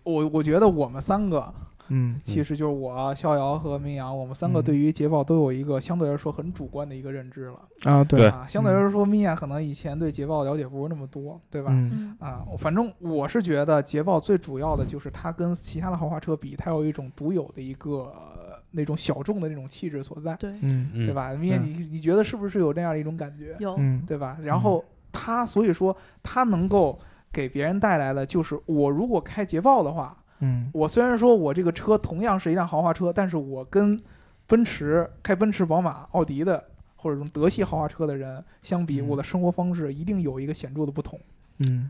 [0.03, 1.53] 我我觉得我们三个
[1.89, 8.45] 嗯其实就是我、逍遥和明阳，我们三个嗯对于捷豹都有一个相对来说很主观的一个认知了啊，对，啊。
[8.47, 11.71] 相对来说，米娅可能以前对捷豹了解不是那么多，对吧？
[12.19, 18.43] 啊，反正我是觉得捷豹最主要的就是它跟其他的豪华车比，它有一种独有的一个、呃
[18.75, 21.13] 那种小众的那种气质所在，对，嗯嗯对？
[21.13, 21.31] 吧？
[21.33, 23.55] 米娅，嗯你你觉得是不是有这样的一种感觉？
[23.59, 24.35] 有，嗯对吧？
[24.41, 26.97] 然后它，所以说它能够
[27.33, 30.69] 给别人带来的就是，我如果开捷豹的话，嗯。
[30.71, 33.99] 我虽然说我这个车同样是一辆豪华车，但是我跟
[34.45, 36.63] 奔驰开奔驰、宝马、奥迪的
[36.95, 39.07] 或者这种德系豪华车的人相比，嗯。
[39.07, 41.19] 我的生活方式一定有一个显著的不同。
[41.57, 41.89] 嗯，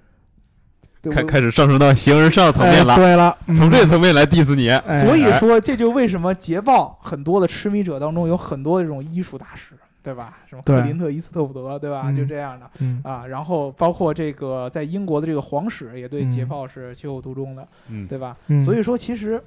[1.11, 4.69] 开开始上升到形而上层面哎了，对了，从这嗯层面来 diss 你。
[4.69, 10.39] 哎所以说，这就为什么捷豹很多的痴迷者当中有很多这种艺术大师，对吧？
[10.47, 12.03] 什么克林特·伊斯特伍德，对吧？
[12.07, 13.25] 嗯就这样的嗯啊。
[13.25, 18.35] 然后包括这个在英国的这个皇室也对嗯捷豹是情有独钟的，嗯，对吧？
[18.47, 19.41] 嗯，所以说，其实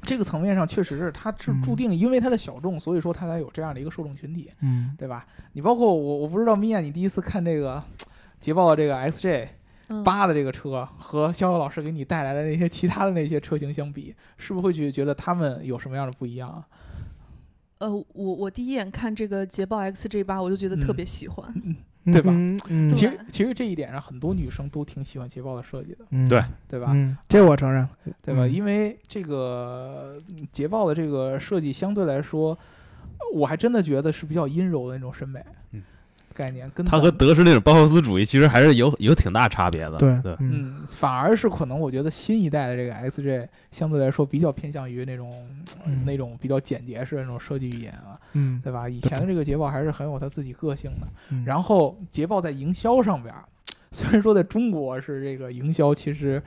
[0.00, 5.26] 这个层面上确实是它是嗯注定，因为它的小众，所以说它才有这样的一个受众群体，嗯对吧？
[5.52, 7.82] 你包括我，我不知道米娅，你第一次看这个
[8.40, 9.48] 捷豹的这个 XJ
[9.88, 16.66] 嗯八的这个车和逍遥老师给你带来的那些其他的那些车型相比，是不是会去觉得他们有什么样的不一样啊？
[17.78, 20.96] 呃，我我第一眼看这个捷豹 XJ 八，我就觉得特嗯。
[20.96, 21.54] 别喜欢。
[22.06, 22.32] 对吧？
[22.68, 22.88] 嗯。
[22.94, 26.28] 其实其实这一点上，很多女生都挺喜欢捷豹的设计的，嗯。
[26.28, 26.42] 对。
[26.68, 26.92] 对吧？
[26.94, 27.86] 嗯，这我承认，
[28.22, 28.46] 对吧？
[28.46, 28.52] 嗯。
[28.52, 32.56] 因为这个嗯捷豹的这个设计相对来说，
[33.34, 35.82] 我还真的觉得是比较阴柔的那种审美嗯
[36.36, 39.96] 概念，跟他和德式那种包豪斯主义其实还是有有挺大差别的。
[39.96, 45.32] 对对，嗯嗯，反而是可能我觉得新一代的这个 XJ 相对来说比较偏向于那种、
[45.86, 48.86] 嗯那种比较简洁式的那种设计语言啊，嗯，对吧？
[48.88, 51.06] 以前的这个捷豹还是很有它自己个性的。
[51.30, 53.44] 嗯然后捷豹在营销上边儿，
[53.90, 56.42] 虽然说在中国是这个营销其实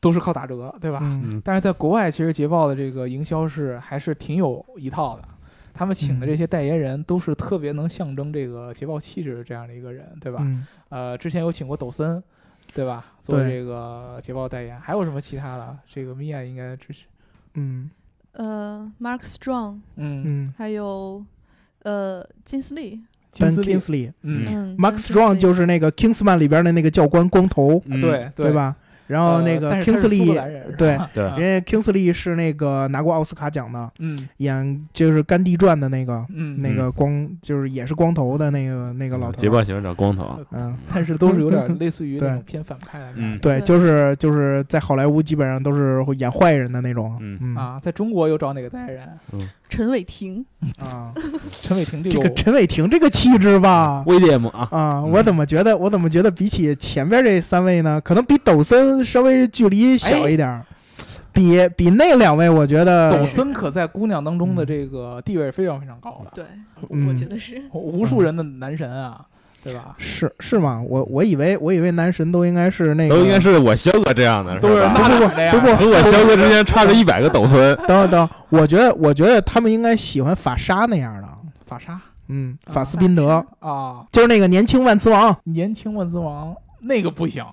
[0.00, 1.00] 都是靠打折，对吧？
[1.02, 5.22] 嗯嗯，但是在国外，其实捷豹的这个营销是还是挺有一套的。
[5.76, 10.38] 他们请的这些代言人都是特别能象征这个捷豹气质的这样的一个人，对吧？
[10.40, 12.22] 嗯呃，之前有请过抖森，
[12.74, 13.04] 对吧？
[13.20, 15.78] 做这个捷豹代言，还有什么其他的？
[15.86, 17.04] 这个米娅应该支持。
[17.54, 17.90] 嗯
[18.32, 21.24] 呃，Mark Strong，嗯，嗯，还有
[21.82, 23.00] 呃金斯利，
[23.38, 24.12] 但金斯利 Kingsley。
[24.22, 28.52] 嗯，嗯，Mark Strong 就是是那个 Kingsman 里边的那个教官，光头，嗯对对？
[28.52, 28.76] 吧？
[29.06, 39.40] 然后呃那个但是他是苏格 Kingsley，兰人 是吧对，对啊人家 Kingsley 是那个拿过奥斯卡奖的，嗯演就是《甘地传》的那个嗯，那个光，就是也是光头的那个那个老头。
[39.40, 43.38] 捷豹喜欢找光头，嗯， 但是都是有点 类似于那偏反派的那嗯种。
[43.40, 47.16] 对，对就是就是在好莱坞基本上都是会演坏人的那种。
[47.20, 48.96] 嗯嗯啊，在中国又找哪个代言
[49.32, 49.48] 人？
[49.68, 50.44] 陈伟霆，
[50.78, 51.12] 啊，
[51.50, 60.64] 陈伟霆这这个个陈伟霆这个气质吧，威廉姆啊，啊，我怎么觉得我怎么觉得比起前边这三位呢，可能比抖森稍微距离小一点儿，
[61.32, 66.44] 比比那两位我觉得抖森可在姑娘当中的这个地位非常非常高的，对，
[66.90, 67.08] 嗯。
[67.08, 67.62] 我觉得是。
[67.72, 69.20] 无数人的男神啊，
[69.62, 69.94] 对吧？
[69.98, 70.82] 是是吗？
[70.86, 74.94] 我我以为我以为男神都应该是那个都应该是我肖哥这样的，都是吧？
[74.94, 77.76] 那哪这样不不和我肖哥之间差着一百个抖森。
[77.86, 81.28] 等等等，我觉得我觉得他们应该喜欢法沙那样的，
[81.66, 82.00] 法沙？
[82.28, 83.44] 嗯，啊法斯宾德。
[83.60, 87.44] 啊，就是那个年轻万磁王，年轻万磁王那个不行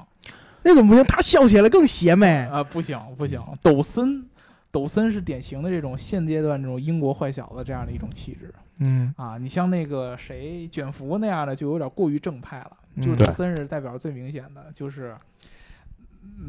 [0.64, 1.04] 那怎么不行？
[1.06, 2.48] 他笑起来更邪魅。
[2.52, 4.26] 啊，不行不行，抖森。
[4.72, 15.16] 抖森是典型的这种现阶段这种英国坏小子这样的一种气质嗯啊，你像那个谁卷福那样的就有点过于正派了，就是嗯抖森是代表最明显的，就是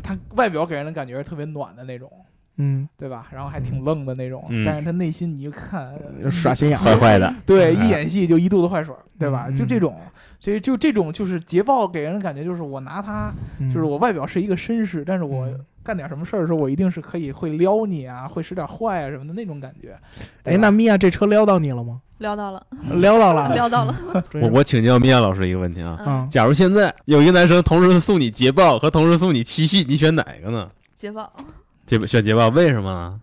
[0.02, 2.10] 他外表给人的感觉是特别暖的那种，
[2.56, 3.26] 嗯，对吧？
[3.32, 9.46] 然后还挺愣的那种，嗯但是他内心你一看，呃耍心眼儿，坏坏的， 对，嗯一演戏就一肚子坏水儿，对吧？
[9.48, 9.96] 嗯就这种，
[10.40, 19.94] 这就这种就是捷豹给人的感觉就是我拿它，嗯就是我外表是一个绅士，但是我嗯干点什么事儿的时候，我一定是可以会撩你啊，会使点坏啊什么的那种感觉。
[20.42, 22.00] 对哎，那米娅这车撩到你了吗？
[22.18, 22.64] 撩到了，
[22.94, 23.94] 撩到了， 撩到了。
[24.40, 30.70] 我我请教米娅老师一个问题啊，嗯，啊，假如现在有一个男生同时送你捷豹和同时送你七系，你选哪个呢？
[30.94, 31.30] 捷豹，
[31.86, 33.20] 结选结巴，为什么？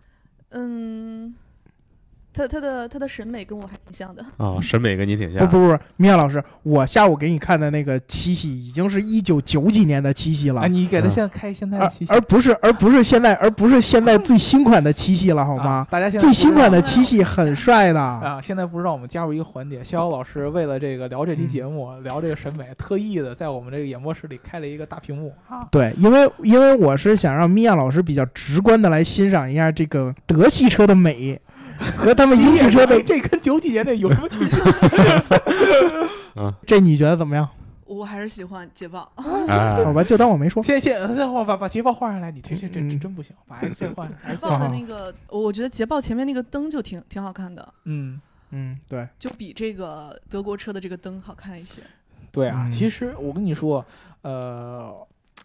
[0.50, 1.34] 嗯，
[2.34, 4.24] 他他的他的审美跟我还挺像的。
[4.38, 5.48] 哦，审美跟你挺像。
[5.48, 15.88] 不不不，米娅老师，我下午给你看的那个七系已经是一九九几年的七系了哎，，你给他嗯现在开现在七系而不是而不是现在而不是现在最新款的七系了，好啊吗？
[15.90, 25.68] 大家现在最新款的七系很 帅的，啊，现在不知道我们加入一个环节，逍遥老师为了这个聊这期节目，聊这个审美，特意的在我们这个演播室里开了一个大屏幕啊。
[25.70, 31.40] 对，因为因为我是想让米娅老师比较直观的来欣赏一下这个德系车的美
[31.98, 34.50] 和他们一汽车的 哎，这跟九几年的有什么区别？
[36.66, 37.48] 这你觉得怎么样？
[37.86, 39.12] 我还是喜欢捷豹。
[39.18, 40.64] 哎好吧，就当我没说。
[40.64, 40.94] 谢谢。
[41.16, 48.20] 再换把把捷豹换上来，你这这这嗯这真不行，把 X 换上捷豹的那个，我觉得捷豹前面那个灯就挺挺好看的，嗯。
[48.54, 51.82] 嗯，对，就比这个德国车的这个灯好看一些。
[52.34, 53.86] 对啊，嗯其实我跟你说，
[54.24, 54.94] 呃，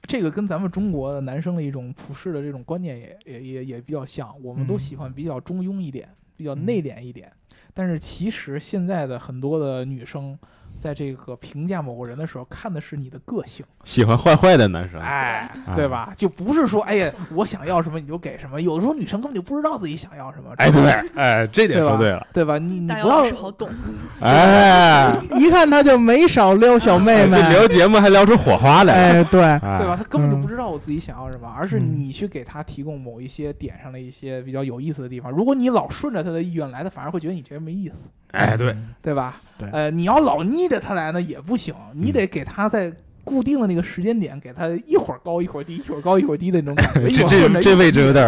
[0.08, 7.32] 这个跟咱们中国的男生的一种普世的这种观念也也也也比较像，我们都嗯喜欢比较中庸一点，比较嗯内敛一点。
[7.74, 10.38] 但是其实现在的很多的女生，
[10.78, 15.00] 在这个评价某个人的时候，看的是你的个性，喜欢坏坏的男生。
[15.00, 16.12] 哎，啊对吧？
[16.16, 18.60] 就不是说，哎呀，我想要什么你就给什么。
[18.60, 22.26] 有的时候女生根本就不知道自己想要什么，哎，对，哎，这点说对了。
[22.32, 22.58] 对吧？
[22.58, 23.68] 你你不要老师好懂，
[24.20, 29.20] 哎， 一看他就没少撩小妹妹这，聊节目还聊出火花来了。
[29.20, 29.96] 哎，对，哎对吧？？
[29.96, 35.30] 他根本就嗯不知道我自己想要什么，而是嗯你去给他提供某一些点上的一些比较有意思的地方。
[35.32, 37.94] 如果你老顺着他的意愿来，他反而会觉得你这人没意思，
[38.32, 39.40] 哎，对，对吧？
[39.58, 42.92] 对呃，你要老逆着他来呢也不行，你得给他在
[43.24, 47.06] 固定的那个时间点，给他一会儿高一会儿低，一会儿高一会儿低的那种感觉。
[47.10, 48.24] 一会儿这这位置有点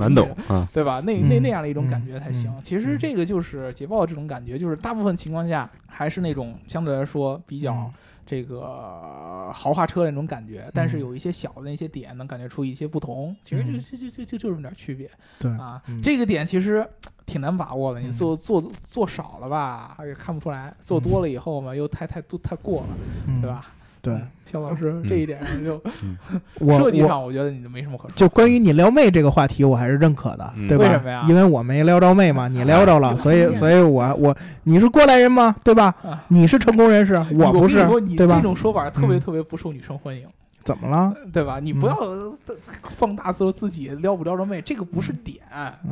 [0.00, 0.68] 难懂啊。
[0.72, 1.00] 对吧？
[1.04, 2.50] 那那嗯那样的一种感觉才行。
[2.50, 7.90] 嗯其实嗯这个就是捷豹这种感觉，就是大部分情况下还是那种相对来说比较嗯
[8.26, 13.34] 这个呃豪华车的那种感觉，但是嗯有一些小的那些点能感觉出一些不同。
[13.42, 16.00] 其实这个嗯这这这这就这么点区别对，啊嗯。
[16.02, 16.86] 这个点其实
[17.26, 22.88] 挺难把握的，你嗯做做做少了吧，也看不出来；做多了以后嘛，又太太都太过了，
[23.26, 23.50] 嗯对？
[23.50, 23.66] 吧？
[24.04, 25.82] 对，肖老师嗯这一点上就
[26.60, 28.12] 我我设计上，我觉得你就没什么可说。
[28.14, 30.84] 就关于你撩妹这个话题，我还是认可的，嗯对吧？
[30.84, 35.56] 为什么呀因为我没撩着妹嘛，你撩着了，所以所以我我你是过来人吗？
[35.64, 35.94] 对吧？
[36.04, 37.76] 啊你是成功人士，我不是
[38.16, 38.42] 对吧这？
[38.42, 40.26] 种说法特别嗯特别不受女生欢迎。
[40.64, 41.12] 怎么了？
[41.32, 41.60] 对吧？
[41.60, 42.32] 你不嗯要呃
[42.96, 45.36] 放大说自己撩不撩着妹，这个不是点，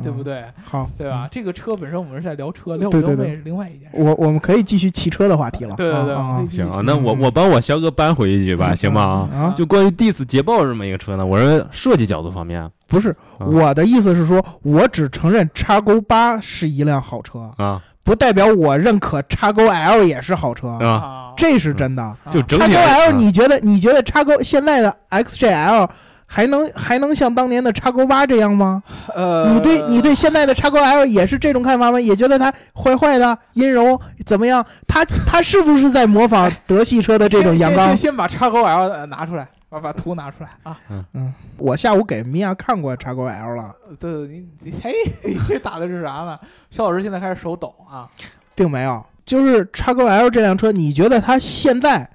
[0.01, 0.43] 对不对？
[0.63, 1.27] 好，对吧？
[1.31, 3.97] 这个车本身我们是在聊车，撩不撩妹是另外一件事。
[3.97, 5.75] 我我们可以继续汽车的话题了。
[5.75, 9.29] 对对对行啊，那我我帮我肖哥扳回一句吧，行吗？
[9.31, 22.15] 啊，啊，就关于 Diss 捷豹这么一个车呢，我认为设计角度方面不是啊我的意思是说，我只承认叉勾八是一辆好车，啊不代表我认可叉勾 L 也是好车，啊，啊，这是真的。
[22.31, 25.89] 就整叉勾 L，你觉得你觉得叉勾现在的 XJL
[26.25, 28.83] 还能还能像当年的叉勾八这样吗？
[29.15, 31.99] 呃，你对你对现在的叉勾 L 也是这种看法吗？
[32.01, 34.65] 也觉得它坏坏的、阴柔怎么样？
[34.87, 37.97] 它它是不是在模仿德系车的这种阳刚先先？
[37.97, 40.79] 先把叉勾 L 呃拿出来，把把图拿出来啊！
[41.13, 44.93] 嗯，我下午给米娅看过叉勾 L 了，对对，你你嘿，
[45.25, 46.37] 你这打的是啥呢？
[46.69, 48.07] 肖老师现在开始手抖啊！
[48.53, 49.03] 并没有。
[49.25, 52.07] 就是叉勾 L 这辆车，你觉得它现在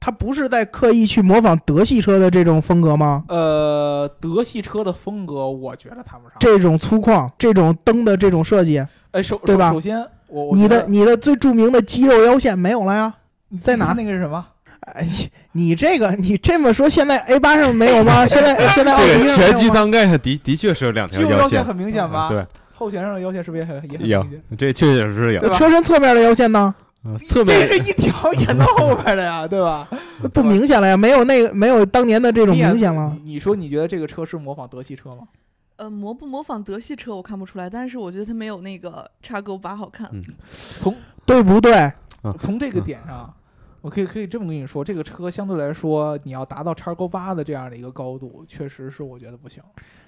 [0.00, 3.24] 它不是在刻意去模仿德系车的这种风格吗？
[3.28, 6.36] 呃，德系车的风格我觉得谈不上。
[6.40, 9.98] 这种粗犷，这种灯的这种设计，哎，首对吧首首先，
[10.28, 13.12] 我我你的你的最著名的肌肉腰线没有了呀？
[13.48, 14.46] 你在哪那个是什么？
[14.82, 15.06] 哎，
[15.52, 18.26] 你这个你这么说，现在 A 八上没有吗？
[18.26, 19.36] 现在 现在奥迪这个上没有吗？
[19.36, 22.28] 前机舱盖上的的确是有两条腰线，很明显吧？
[22.28, 24.42] 对，后悬上的腰线是不是也很也很明显？
[24.58, 26.74] 这确确实实有车身侧面的腰线呢？
[27.26, 29.88] 侧面这是一条延到后边的呀，对吧？
[30.32, 33.16] 不明显了呀，没有那个没有当年的这种明显了。
[33.24, 35.22] 你你说你觉得这个车是模仿德系车吗？
[35.76, 40.08] 呃，模不模仿德系车我看不出来，但是我觉得它没有那个叉勾八好看。
[40.12, 41.90] 嗯从对不对？
[42.38, 43.32] 从这个点上，
[43.82, 49.62] 我可以可以这么跟你说，这个车相对来说，你要达到叉勾八的这样的一个高度，确实是我觉得不行。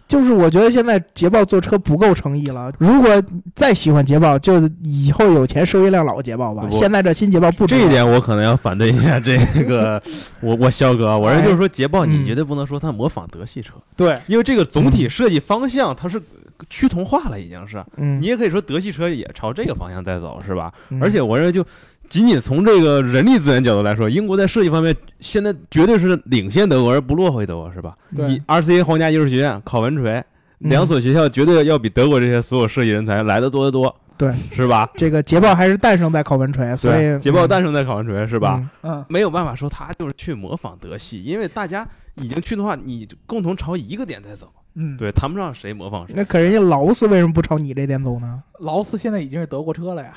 [0.06, 2.70] 就是我觉得现在捷豹做车不够诚意了。
[2.78, 3.10] 如果
[3.54, 6.68] 再喜欢捷豹，就以后有钱收一辆老捷豹吧。
[6.70, 10.00] 现在这新捷豹不值这一点我可能要反对一下这个
[10.40, 16.22] 我我肖哥，我认为就是说捷豹嗯你绝对不能说它模仿德系车，对，因为这个总体设计方向它是
[16.68, 17.82] 趋同化了，已经是。
[17.96, 20.70] 嗯，你也可以说德系车也朝这个方向在走，是吧？
[20.90, 21.64] 嗯而且我认为，就
[22.08, 27.96] 仅仅从这个人力资源角度来说，英国在设计方面现在绝对是领先德国，而不落后于德国，是吧？
[28.14, 30.22] 对你 RCA 皇家艺术学院、考文垂
[30.60, 34.88] 嗯两所学校，绝对要比德国这些所有设计人才来的多得多，对，是吧？
[34.94, 38.62] 这个捷豹还是诞生在考文垂，所以，捷豹嗯诞生在考文垂，是吧？？
[38.82, 46.14] 嗯，没有办法说他就是去模仿德系，因为大家已经去的话，你共同朝一个点在走，嗯，对，谈不上谁模仿谁。
[46.16, 48.42] 那可人家劳斯为什么不朝你这点走呢？
[48.60, 50.14] 劳斯现在已经是德国车了呀。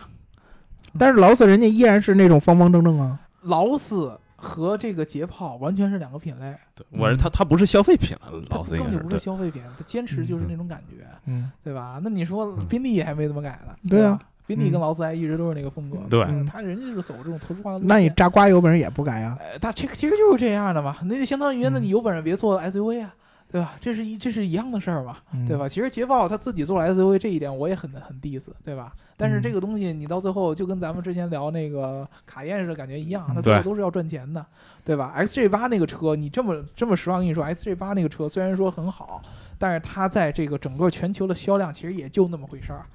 [0.97, 3.19] 但是劳斯人家依然是那种方方正正啊。
[3.43, 9.19] 劳斯和这个捷豹完全是两个品类，对我是他，他不是消费品了，劳斯应该根本就不是。
[9.19, 11.99] 消费品，它坚持就是那种感觉，嗯，对吧？
[12.03, 13.73] 那你说嗯宾利还没怎么改呢？
[13.89, 15.97] 对啊，宾利跟嗯劳斯莱一直都是那个风格。
[16.09, 17.87] 对嗯他人家是走这种特殊化的路线。
[17.87, 19.37] 那你扎瓜有本事也不改啊。
[19.39, 23.13] 呃，他这个其实就是这样的嘛，那就相当于那嗯你有本事别做 SUV 啊，
[23.57, 23.73] 对吧？
[23.81, 25.67] 这是一这是一样的事儿嘛，嗯对吧？
[25.67, 28.93] 其实捷豹它自己做了 SUV 这一点我也很很 diss，对吧？
[29.17, 34.45] 但是这嗯个东西你到最后就跟咱们之前聊那个卡宴似的感觉一样，它嗯最后都是要赚钱的，
[34.85, 39.21] 对吧？XJ 八那个车，你这么这么实话跟你说，XJ 八那个车虽然说很好，
[39.57, 42.85] 但是它在这个整个全球的销量其实也就那么回事儿。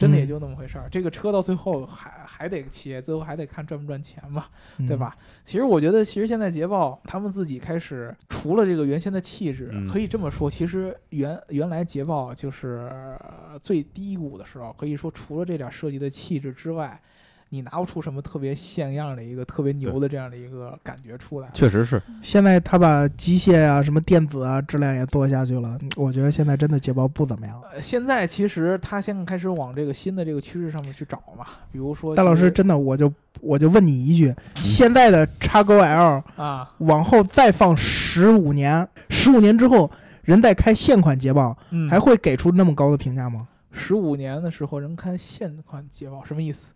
[0.00, 4.46] 真的也嗯就那么回事儿，这个车到最后还还得企业最后还得看赚不赚钱嘛，
[4.88, 4.96] 对？
[4.96, 5.14] 吧？
[5.44, 16.98] 其实我觉得，其实现在捷豹他们自己开始除了这个原先的气质，嗯可以这么说，其实原原来捷豹就是呃最低谷的时候，可以说除了这点设计的气质之外，
[17.52, 21.48] 你拿不出什么特别像样的一个特别牛的这样的一个感觉出来。
[21.52, 27.60] 确实是，现在他把机械啊、什么电子啊质量也做下去了，我觉得现在真的捷豹不怎么样。
[27.72, 39.90] 呃，现在其实他现在开始往这个新的这个趋势上面去找嘛，比如说大老师，真的，我就我就问你一句：现在的叉勾 L 啊，往后再放十五年，十五年之后，
[40.22, 43.48] 人再开现款捷豹，嗯，还会给出那么高的评价吗？
[43.72, 46.72] 十五年的时候人开现款捷豹什么意思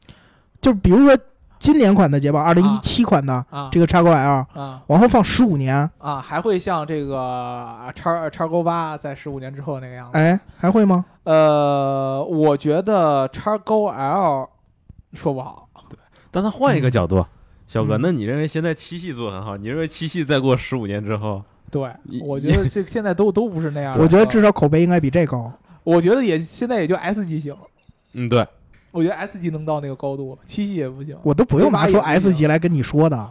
[0.64, 1.14] 就比如说
[1.58, 3.68] 今年款的捷豹，二零一七款的啊？
[3.70, 10.16] 这个叉勾 L，啊往后放十五年，啊，还会像这个啊叉叉勾八在十五年之后那个样子？
[10.16, 11.04] 哎，还会吗？
[11.24, 14.48] 呃，我觉得叉勾 L
[15.12, 15.98] 说不好，对
[16.30, 17.22] 但他换一个角度，
[17.66, 19.58] 小哥，嗯那你认为现在七系做得很好？
[19.58, 21.90] 你认为七系再过十五年之后，对，
[22.22, 23.94] 我觉得这现在都 都不是那样。
[23.98, 25.52] 我觉得至少口碑应该比这高。
[25.82, 27.54] 我觉得也现在也就 S 级型，
[28.14, 28.46] 嗯，对，
[28.94, 31.16] 我觉得 S 级能到那个高度，七系也不行。
[31.24, 33.28] 我都不用拿出 S 级来跟你说的。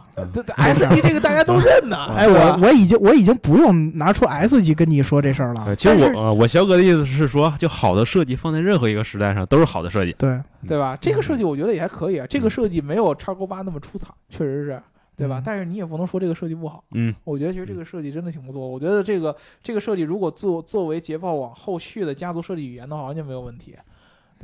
[0.56, 2.12] S 级这个大家都认呐。
[2.14, 5.74] 哎，我我已经我已经不用拿出 S 级跟你说这事儿了呃。
[5.74, 10.14] 其实我呃，我肖哥的意思是说，就好的设计放在任何一个时代上都是好的设计。
[10.18, 10.94] 对，对吧？
[11.00, 14.82] 这个设计我觉得也还可以啊，这个嗯设计没有叉勾八那么出彩，确实是。
[15.16, 15.42] 对吧嗯？
[15.46, 18.66] 但是你也不能说这个设计不好，嗯，我觉得其实这个设计真的挺不错。
[18.66, 23.76] 我觉得这个这个设计如果作作为捷豹往后续的家族设计语言的话，完全没有问题，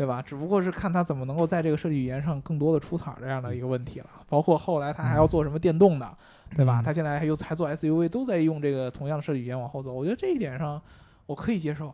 [0.01, 0.23] 对吧？
[0.23, 4.07] 只不过是看它怎么能够在这个设计语言上更多的出彩这样的一个问题了。
[4.29, 6.11] 包括后来它还要做什么电动的，
[6.57, 6.81] 对吧？
[6.81, 9.93] 嗯它现在还有还做 SUV，都在用这个同样的设计语言往后走。
[9.93, 10.81] 我觉得这一点上
[11.27, 11.93] 我可以接受。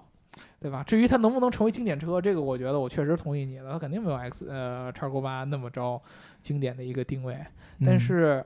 [0.59, 0.83] 对吧？
[0.83, 6.01] 至于它能不能成为经典车，这个我觉得我确实同意你的，它肯定没有 X 呃叉勾八那么着
[6.43, 7.39] 经典的一个定位。
[7.85, 8.45] 但嗯是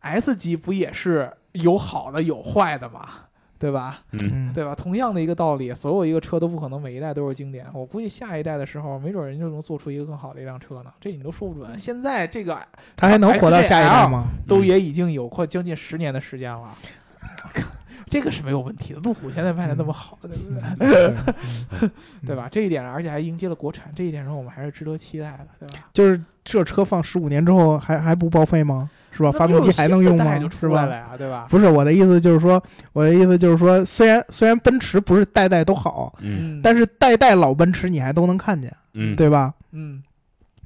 [0.00, 3.08] S 级不也是有好的有坏的嘛，
[3.64, 4.00] 对吧？
[4.12, 4.74] 嗯，嗯，对吧？
[4.74, 7.66] 同样的一个道理，所有一个车都不可能每一代都是经典。
[7.72, 11.78] 我估计下一代的时候，没准人就能做出一个更好的一辆车呢，这你都说不准。
[11.78, 12.58] 现在这个
[12.94, 14.26] 它还能活到下一代吗？
[14.46, 16.76] 都也已经有快将近十年的时间了。
[18.14, 21.90] 这个是没有问题的，路虎现在卖的那么好，对不对？
[22.24, 22.48] 对吧？
[22.48, 25.86] 这一点，而且还迎接了国产，这一点上我们还是值得期待的，对吧？
[25.92, 28.88] 就是这车放十五年之后还还不报废吗？
[29.10, 29.32] 是吧？
[29.32, 30.38] 发动机还能用吗？
[30.48, 30.86] 是吧？
[31.18, 31.48] 对吧？
[31.50, 39.52] 不是我的意思，就是说，我的意思就是说，虽然虽然奔驰不是代代都好，嗯嗯，但是代代老奔驰你还都能看见，嗯，对吧？
[39.72, 40.00] 嗯，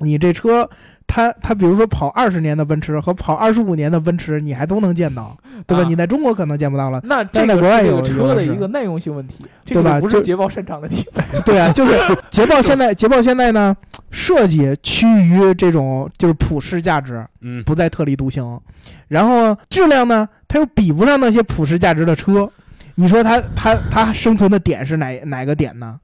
[0.00, 0.68] 你这车，
[1.06, 5.82] 它它比如说跑二十年的奔驰和跑二十五年的奔驰，你还都能见到，对吧？
[5.82, 11.24] 啊你在中国可能见不到了，那在国外有个车的一个耐用性问题，对吧不是捷豹擅长的地方。
[11.44, 11.98] 对啊，就是
[12.30, 13.76] 捷豹现在捷豹现在呢，
[14.10, 18.60] 设计趋于这种就是普世价值，嗯，不再特立独行，
[19.08, 22.48] 然后质量呢，它又比不上那些普世价值的车，
[22.94, 25.98] 你说它它它生存的点是哪哪个点呢？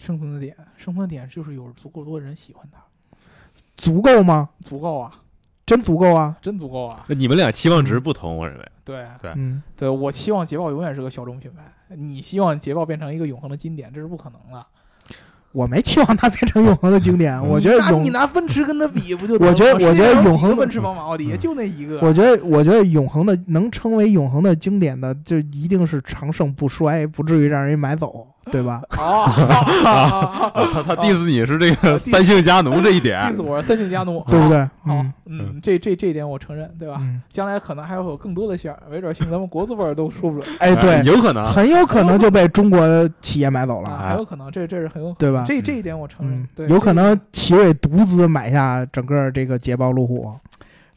[0.00, 2.80] 生存的点，生存的点就是有足够多人喜欢它，
[3.76, 4.48] 足够吗？
[4.60, 5.14] 足够啊。
[5.66, 6.36] 真足够啊。
[6.42, 7.04] 真足够啊！
[7.06, 8.68] 那你们俩期望值不同，我认为。
[8.84, 14.66] 对对嗯，对，我期望捷豹永远是个小众品牌，你希望捷豹变成一个永恒的经典，这是不可能的。
[15.52, 19.34] 我没期望它变成永恒的经典，我觉得永你拿你拿奔驰跟它比不就？
[19.34, 22.00] 我觉得我觉得永恒的奔驰、宝马、奥迪嗯就那一个。
[22.00, 28.82] 我觉得，我觉得永恒的能称为永恒的经典的，就一定是长盛不衰，不至于让人买走，对吧？
[28.96, 29.26] 哦，
[30.74, 34.62] 他他 diss 你是这个三姓家奴这一点意思，我是三姓家奴，对不对？
[34.84, 37.00] 好，嗯，这这这一点我承认，对吧？
[37.30, 41.44] 将来可能还会有更多的馅儿，没准姓咱们国字辈都说不准哎，对，有可能。
[41.46, 42.80] 很有可能就被中国
[43.20, 45.44] 企业买走，了，很有可能，这这是很有可能，对吧？
[45.46, 50.32] 这这一点我承认，，有可能奇瑞独资买下整个这个捷豹路虎。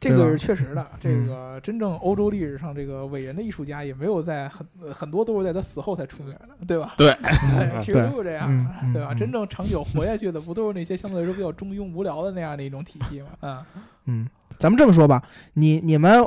[0.09, 0.85] 这个是确实的。
[0.99, 6.93] 这嗯个真正欧洲历史上这个伟人的艺术家，也没有在很呃很多都是在他死后才出名的，对吧？
[6.97, 9.09] 对哎，其实都是这样嗯嗯对吧？
[9.11, 13.27] 嗯真正长久活下去的，不都是那些相对来说比较中庸无聊的那样的一种体系吗？
[13.41, 13.65] 啊，
[14.05, 14.27] 嗯，
[14.59, 15.21] 咱们这么说吧，
[15.53, 16.23] 你你们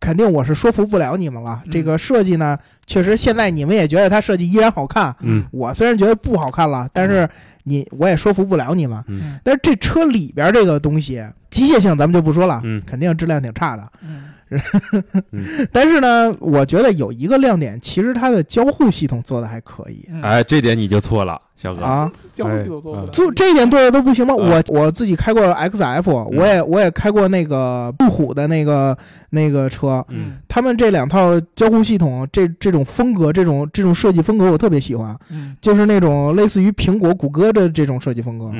[0.00, 1.62] 肯定我是说服不了你们了。
[1.64, 7.26] 嗯这个设计呢，确实现在你们也觉得它设计依然好看，嗯我虽然觉得不好看了，但是
[7.62, 9.02] 你我也说服不了你们。
[9.08, 13.92] 嗯但是这车里边这个东西，机械性咱们就不说了，嗯肯定质量挺差的。
[14.02, 14.30] 嗯
[15.72, 20.04] 但是呢，我觉得有一个亮点，其实它的交互系统做的还可以。
[20.10, 21.82] 嗯，哎，这点你就错了，小哥。
[21.82, 22.10] 啊。
[22.32, 24.34] 交互系统做不了，做这一点做的都不行吗？
[24.38, 28.96] 嗯我我自己开过 XF，我也我也开过那个路虎的那个
[29.30, 30.38] 那个车，嗯。
[30.48, 35.56] 他们这两套交互系统，这这种风格，这种这种设计风格，我特别喜欢，嗯。
[35.60, 38.50] 就是那种类似于苹果、谷歌的这种设计风格，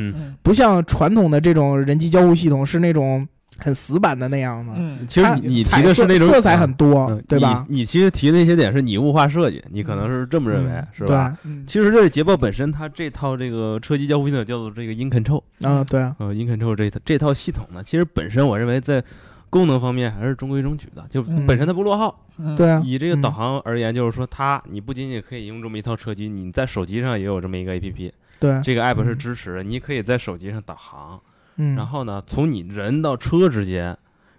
[0.42, 3.26] 不像传统的这种人机交互系统是那种
[3.58, 4.72] 很死板的那样的。
[4.76, 7.64] 嗯，其实你你提的是那种色色彩很多，嗯对吧？
[7.68, 11.36] 你你其实提的那些点是你物化设计，你可能是这么认为嗯，是吧？？
[11.44, 19.02] 嗯其实这捷豹本身它这套这个车机交互系统叫做这个 In Control，啊，嗯，对啊，呃，In Control 这套这套系统呢，其实本身我认为在
[19.50, 22.14] 功能方面还是中规中矩的，就嗯本身它不落后。
[22.36, 31.20] 嗯对啊，以这个嗯导航而言，就是说它你不仅仅可以用这么一套车机，你在手机上也有这么一个 APP，对，这个 app 是嗯支持的，你可以在手机上导航，
[31.56, 33.96] 嗯，然后呢，从你人到车之间，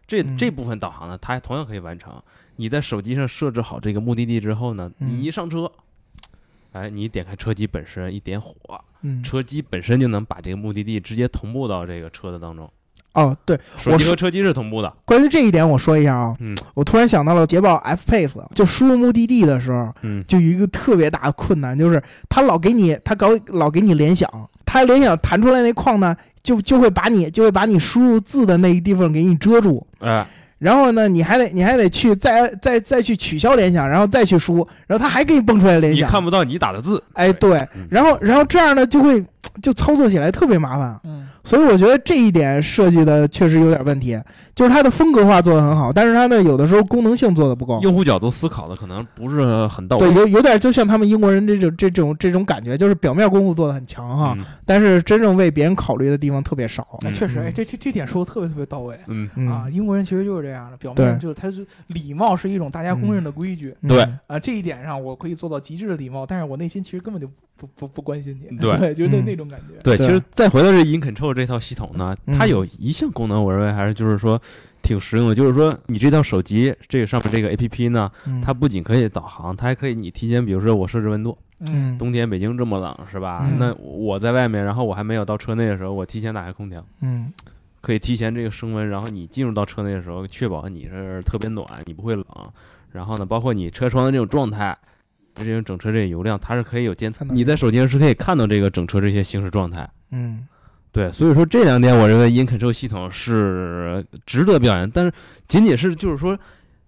[0.08, 2.22] 这嗯这部分导航呢，它还同样可以完成。
[2.58, 5.72] 你在手机上设置好这个目的地之后呢，嗯你一上车，
[6.72, 8.54] 哎，你点开车机本身一点火，
[9.02, 12.72] 嗯，车机本身就能把这个目的地直接同步到这个车的当中。
[13.16, 14.94] 哦，对，我是手机和车机是同步的。
[15.06, 24.30] 关于这一点我说一下啊，嗯我突然想到了捷豹 F Pace，就输入目的地的时候，嗯就有一个特别大的困难，就是它老给你，它搞老给你联想，
[24.66, 30.26] 它联想弹出来那框呢，就就会把你就会把你输入字的那一地方给你遮住，哎，
[30.60, 37.02] 然后呢，你还得你还得去再再再去取消联想，然后再去输，然后它还给你蹦出来联想，你看不到你打的字。
[37.14, 39.24] 哎对嗯，然后然后这样呢就会
[39.62, 44.20] 就操作起来特别麻烦，嗯所以我觉得这一点设计的确实有点问题，
[44.56, 47.80] 就是它的风格化做的很好，但是它的有的时候功能性做的不够。
[47.82, 50.12] 用户角度思考的可能不是很到位。
[50.12, 56.88] 对，有有点就像他们英国人这种这种这种感觉，就是表面功夫做的很强哈，嗯但是真正为别人考虑的地方特别少。
[57.04, 58.98] 嗯哎确实，嗯哎，这这这点说的特别特别到位。
[59.06, 69.26] 嗯，嗯啊，英国人其实就是这样的，表面就是他是礼貌是一种大家公认的规矩嗯对啊，这一点上我可以做到极致的礼貌，但是我内心其实根本就不不不关心你，对 就是那嗯。
[69.26, 72.38] 那种感觉，对，对其实再回到这 In Control 这套系统呢，嗯。
[72.38, 74.40] 它有一项功能，我认为还是就是说
[74.82, 78.42] 挺实用的，就是说你这套手机这个上面这个 APP 呢，嗯。
[78.42, 81.38] 它不仅可以导航，它还可以你提前，比如说我设置温度，
[81.70, 81.98] 嗯。
[81.98, 83.48] 冬天北京这么冷是吧？
[83.50, 83.58] 嗯。
[83.58, 87.32] 那我在外面，然后我还没有到车内的时候，我提前打开空调，嗯。
[87.82, 92.26] 可以提前这个升温，然后你进入到车内的时候，确保你是特别暖，你不会冷。
[92.92, 94.76] 然后呢，包括你车窗的这种状态，
[95.44, 99.90] 这种整车这个油量，它是可以有监测的，你在手机上是可以看到这个整车这些行驶状态。
[100.12, 100.48] 嗯
[100.92, 105.12] 对，所以说这两点我认为 In Control 系统是值得表扬，但是
[105.46, 106.40] 仅仅是就是说，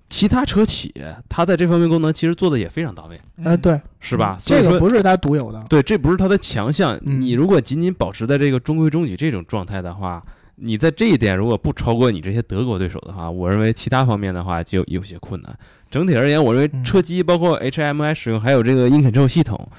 [0.08, 0.94] 其他车企
[1.28, 4.38] 它在这方面功能其实做的也非常到位，呃对，是吧？
[4.46, 5.62] 这个不是它独有的。
[5.68, 6.98] 对，这不是它的强项。
[7.06, 10.24] 嗯你如果仅仅保持在这个中规中矩这种状态的话，
[10.56, 15.54] 你在这一点如果不超过你这些德国对手的话，我认为其他方面的话就有些困难。
[15.90, 19.70] 整体而言，我认为嗯车机包括 HMI 使用，还有这个 In Control 系统，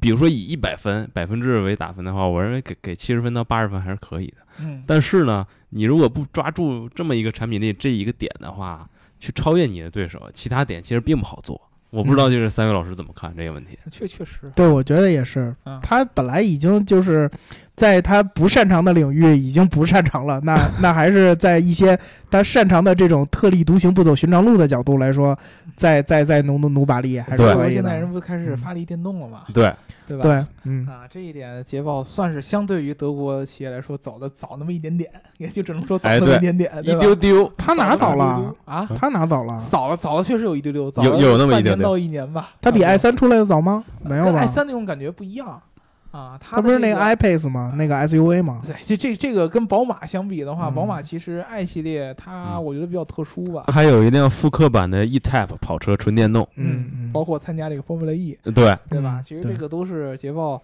[0.00, 4.36] 比如说以一百分百分制为打分的话，我认为给给七十分到八十分还是可以的。
[4.60, 8.88] 嗯，但是呢，你如果不抓住这么一个产品力这一个点的话，
[9.20, 11.60] 去超越你的对手，其他点其实并不好做。
[11.90, 13.78] 我不知道就是三位老师怎么看这个问题。
[13.90, 15.80] 确确实，对，我觉得也是嗯。
[15.82, 17.30] 他本来已经就是
[17.78, 21.96] 在他不擅长的领域已经不擅长了，那 那还是在一些
[22.28, 25.38] 他擅长的这种特立独行、不走寻常路的角度来说，
[25.76, 28.12] 再再再努努努把力还是对可以现在人的。
[28.12, 29.72] 不开始发力电动了吗，对，
[30.08, 30.22] 对吧？
[30.24, 38.52] 对，嗯，啊，这一点捷豹算是相对于德国企业来说走的早那么一点点，也就只能说早那么一点点，一丢丢，他哪早了？
[38.64, 38.88] 啊？
[38.98, 39.64] 他哪早了？
[39.70, 42.50] 早了，早了，确实有一丢丢，早有了有那么一丢丢半年到一年吧。
[42.60, 43.84] 他比 i 三出来的早吗？
[44.02, 44.44] 没有 i？
[44.48, 45.62] 三那种感觉不一样
[46.10, 46.38] 啊。
[46.40, 47.72] 它他不是那个个 iPace 吗？
[47.76, 48.60] 那个 SUV 吗？
[48.66, 59.18] 对，这这这个跟宝马相比的话，嗯宝马其实 i 系列它嗯我觉得比较特殊吧，还有一辆复刻版的 E-Type 跑车纯电动，嗯嗯，包括参加这个 Formula E，对，对吧？
[59.18, 60.60] 嗯其实这个都是捷豹，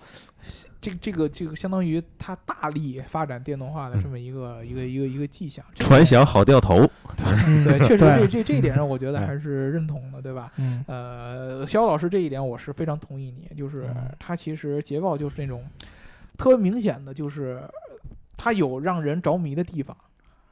[0.80, 5.64] 这个这个这个相当于它大力发展电动化的这么一个、一个一个一个迹象。
[5.74, 6.88] 这个传响好掉头，
[7.47, 10.53] 嗯对，确实这这这一点上，我觉得哎还是认同的，对吧？
[10.57, 15.64] 嗯呃，肖老师这一点我是非常同意你，就是嗯它其实捷豹就是那种
[16.36, 17.62] 特别明显的，就是
[18.36, 19.97] 它有让人着迷的地方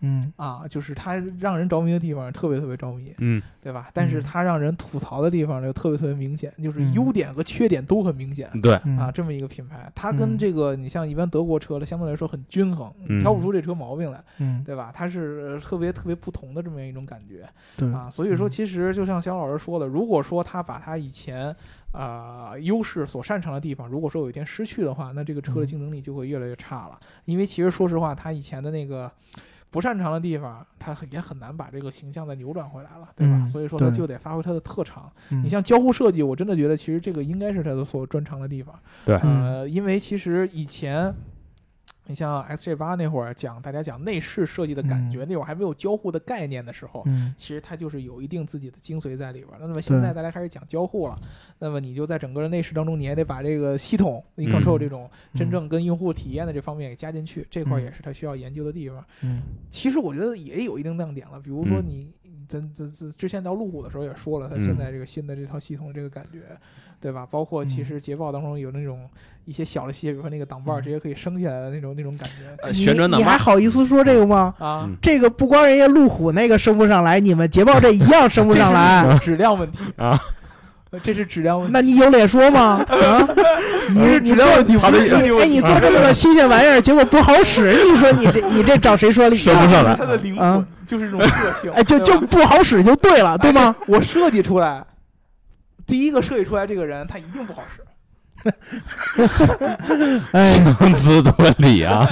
[0.03, 0.32] 嗯。
[0.36, 3.90] 啊，就是它让人着迷的地方特别特别着迷，嗯，对吧？
[3.94, 4.22] 但是嗯。
[4.22, 6.92] 它让人吐槽的地方就特别特别明显，就是嗯。
[6.92, 8.50] 优点和缺点都很明显。
[8.61, 13.20] 对，嗯啊，这么一个品牌，它跟嗯这个你像一般德国车的相对来说很均衡，嗯。
[13.20, 14.92] 挑不出这车毛病来，嗯，对吧？
[14.94, 18.50] 它是特别特别不同的这么一种感觉对啊，所以说嗯。
[18.50, 21.55] 其实就像肖老师说的，如果说他把他以前
[21.92, 25.66] 啊优势所擅长的地方，如果说有一天失去的话，那这个车的嗯。
[25.66, 29.11] 竞争力就会越来越差了，因为其实说实话，它以前的那个。
[29.73, 33.35] 不擅长的地方，他很也很难把这个形象再扭转回来了，对吧？
[33.39, 35.11] 嗯所以说他就得发挥他的特长。
[35.31, 38.79] 嗯你像交互设计，我真的觉得其实这个应该是他的所专长的地方。
[39.07, 41.12] 对嗯呃，因为其实以前，
[42.07, 47.34] 你像 S J 八那会儿讲大家讲内饰设计的感觉，那会儿还没有交互的概念的时候，嗯。
[47.36, 49.59] 其实它就是有一定自己的精髓在里边儿。
[49.61, 51.18] 那么现在大家开始讲交互了，
[51.59, 59.05] 那么你就在整个的内饰当中，你还得把这个系统、嗯 control 这种真正跟用户体验的这方面给加进去，这块也是它需要研究的地方。
[59.22, 59.42] 嗯。
[59.70, 61.84] 其实我觉得也有一定亮点了，比如说嗯。
[61.88, 62.12] 你。
[62.53, 66.40] 咱咱咱之前聊路虎的时候也说了，它嗯现在这个新的这套系统这个感觉，
[67.00, 67.26] 对吧？
[67.30, 69.09] 包括其嗯实捷豹当中有那种
[69.46, 74.55] 一些小的细节，比如说那个挡把直接可以升起来的那种那种感觉呃旋转挡你还，好意思说这个吗？
[74.59, 80.20] 啊嗯，这个不光人家路虎那个升不上来，你们捷豹这一样升不上来， 质量问题啊，
[81.01, 81.72] 这是质量问题。
[81.72, 82.84] 那你有脸说吗？
[82.88, 83.28] 啊，
[83.95, 84.99] 你你做质量问题，他的
[85.40, 89.55] 哎，你做这么个新鲜玩意儿，结果不好使，你说你这你这找谁说理说？
[89.55, 91.26] 不上来它的灵啊魂就是这种个
[91.61, 93.74] 性，哎，就就不好使就对了，对吗？
[93.86, 94.84] 我设计出来，
[95.86, 97.82] 第一个设计出来这个人他一定不好使，
[100.32, 102.07] 哎生词夺理啊，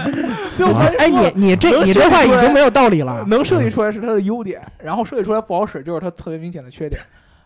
[0.98, 7.02] 哎，你你这你这话已经没有道理了，能设计出来是它的优点，然后设计出来不好使就是它特别明显的缺点，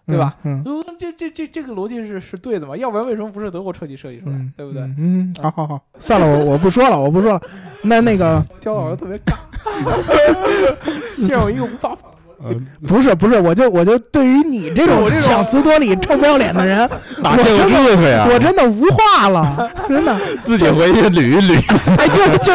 [0.07, 0.36] 对吧？
[0.44, 0.62] 嗯？
[0.66, 2.76] 嗯，这这这这个逻辑是是对的嘛？
[2.76, 4.82] 要不然为什么不是德国车企设计出来，嗯，对不对？
[4.82, 7.42] 嗯，嗯好好好，算了，我我不说了，我不说了。
[7.82, 9.34] 那那个焦老师特别尬，
[11.16, 11.96] 现在有一个无法
[12.43, 12.61] 反驳的。
[12.89, 16.78] 不是不是，我就我就对于你这种我这种讲词夺理、臭不要脸的人，
[17.22, 18.28] 哪见过这回啊？
[18.30, 20.16] 我真的无话了， 真的。
[20.43, 21.62] 自己回去捋一捋。
[21.97, 22.53] 哎，就就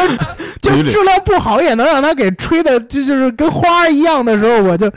[0.60, 4.90] 就质量不好也能让他给吹的，就就是跟花一样的时候，我就，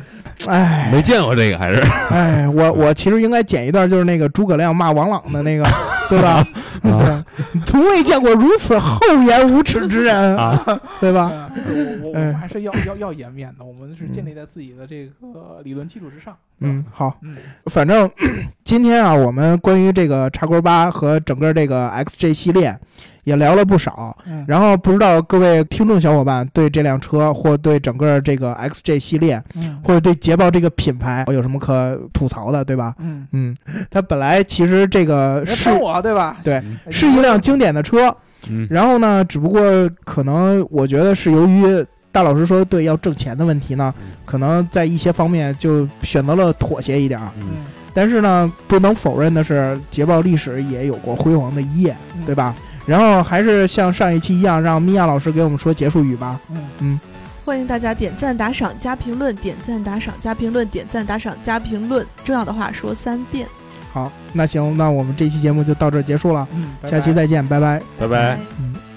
[0.47, 1.81] 哎没见过这个，还是
[2.11, 5.65] 哎，我我其实应该剪一段，就是那个诸葛亮骂王朗的那个，
[6.13, 6.47] 对吧？
[6.81, 10.61] 对 从未见过如此厚颜无耻之人，啊，
[11.01, 11.49] 对吧？
[11.55, 16.35] 嗯我我们还是要要要颜面的，我们是建立在自己的这个理论基础之上。
[16.59, 17.35] 嗯，好，嗯，
[17.65, 18.09] 反正
[18.63, 22.77] 今天啊，我们关于这个茶锅八和整个这个 XJ 系列
[23.23, 24.15] 也聊了不少。
[24.27, 32.93] 嗯然后不知道各位听众小伙伴对这辆车，或对整个这个 XJ 系列，嗯或者对捷豹这个品牌有什么可吐槽的，对吧？
[32.99, 33.55] 嗯，嗯，
[33.89, 36.37] 它本来其实这个是我对吧？
[36.43, 38.15] 对哎是一辆经典的车，
[38.49, 39.61] 嗯然后呢，只不过
[40.03, 43.93] 可能我觉得是由于大老师说的对要挣钱的问题呢，
[44.25, 47.27] 可能在一些方面就选择了妥协一点儿。
[47.37, 47.57] 嗯嗯，
[47.93, 52.53] 但是呢，不能否认的是，捷豹历史也有过辉煌的一页，嗯对吧？
[52.85, 56.39] 然后还是像上一期一样，让米娅老师给我们说结束语吧。
[56.79, 56.99] 嗯
[57.45, 62.05] 欢迎大家点赞、打赏、加评论，点赞、打赏、加评论，点赞、打赏、加评论。
[62.23, 63.45] 重要的话说三遍。
[63.91, 67.81] 好，那行，那我们这期节目就到这儿结束了，嗯，拜下期再见，拜拜。
[67.99, 68.37] 拜拜。
[68.59, 68.92] 嗯。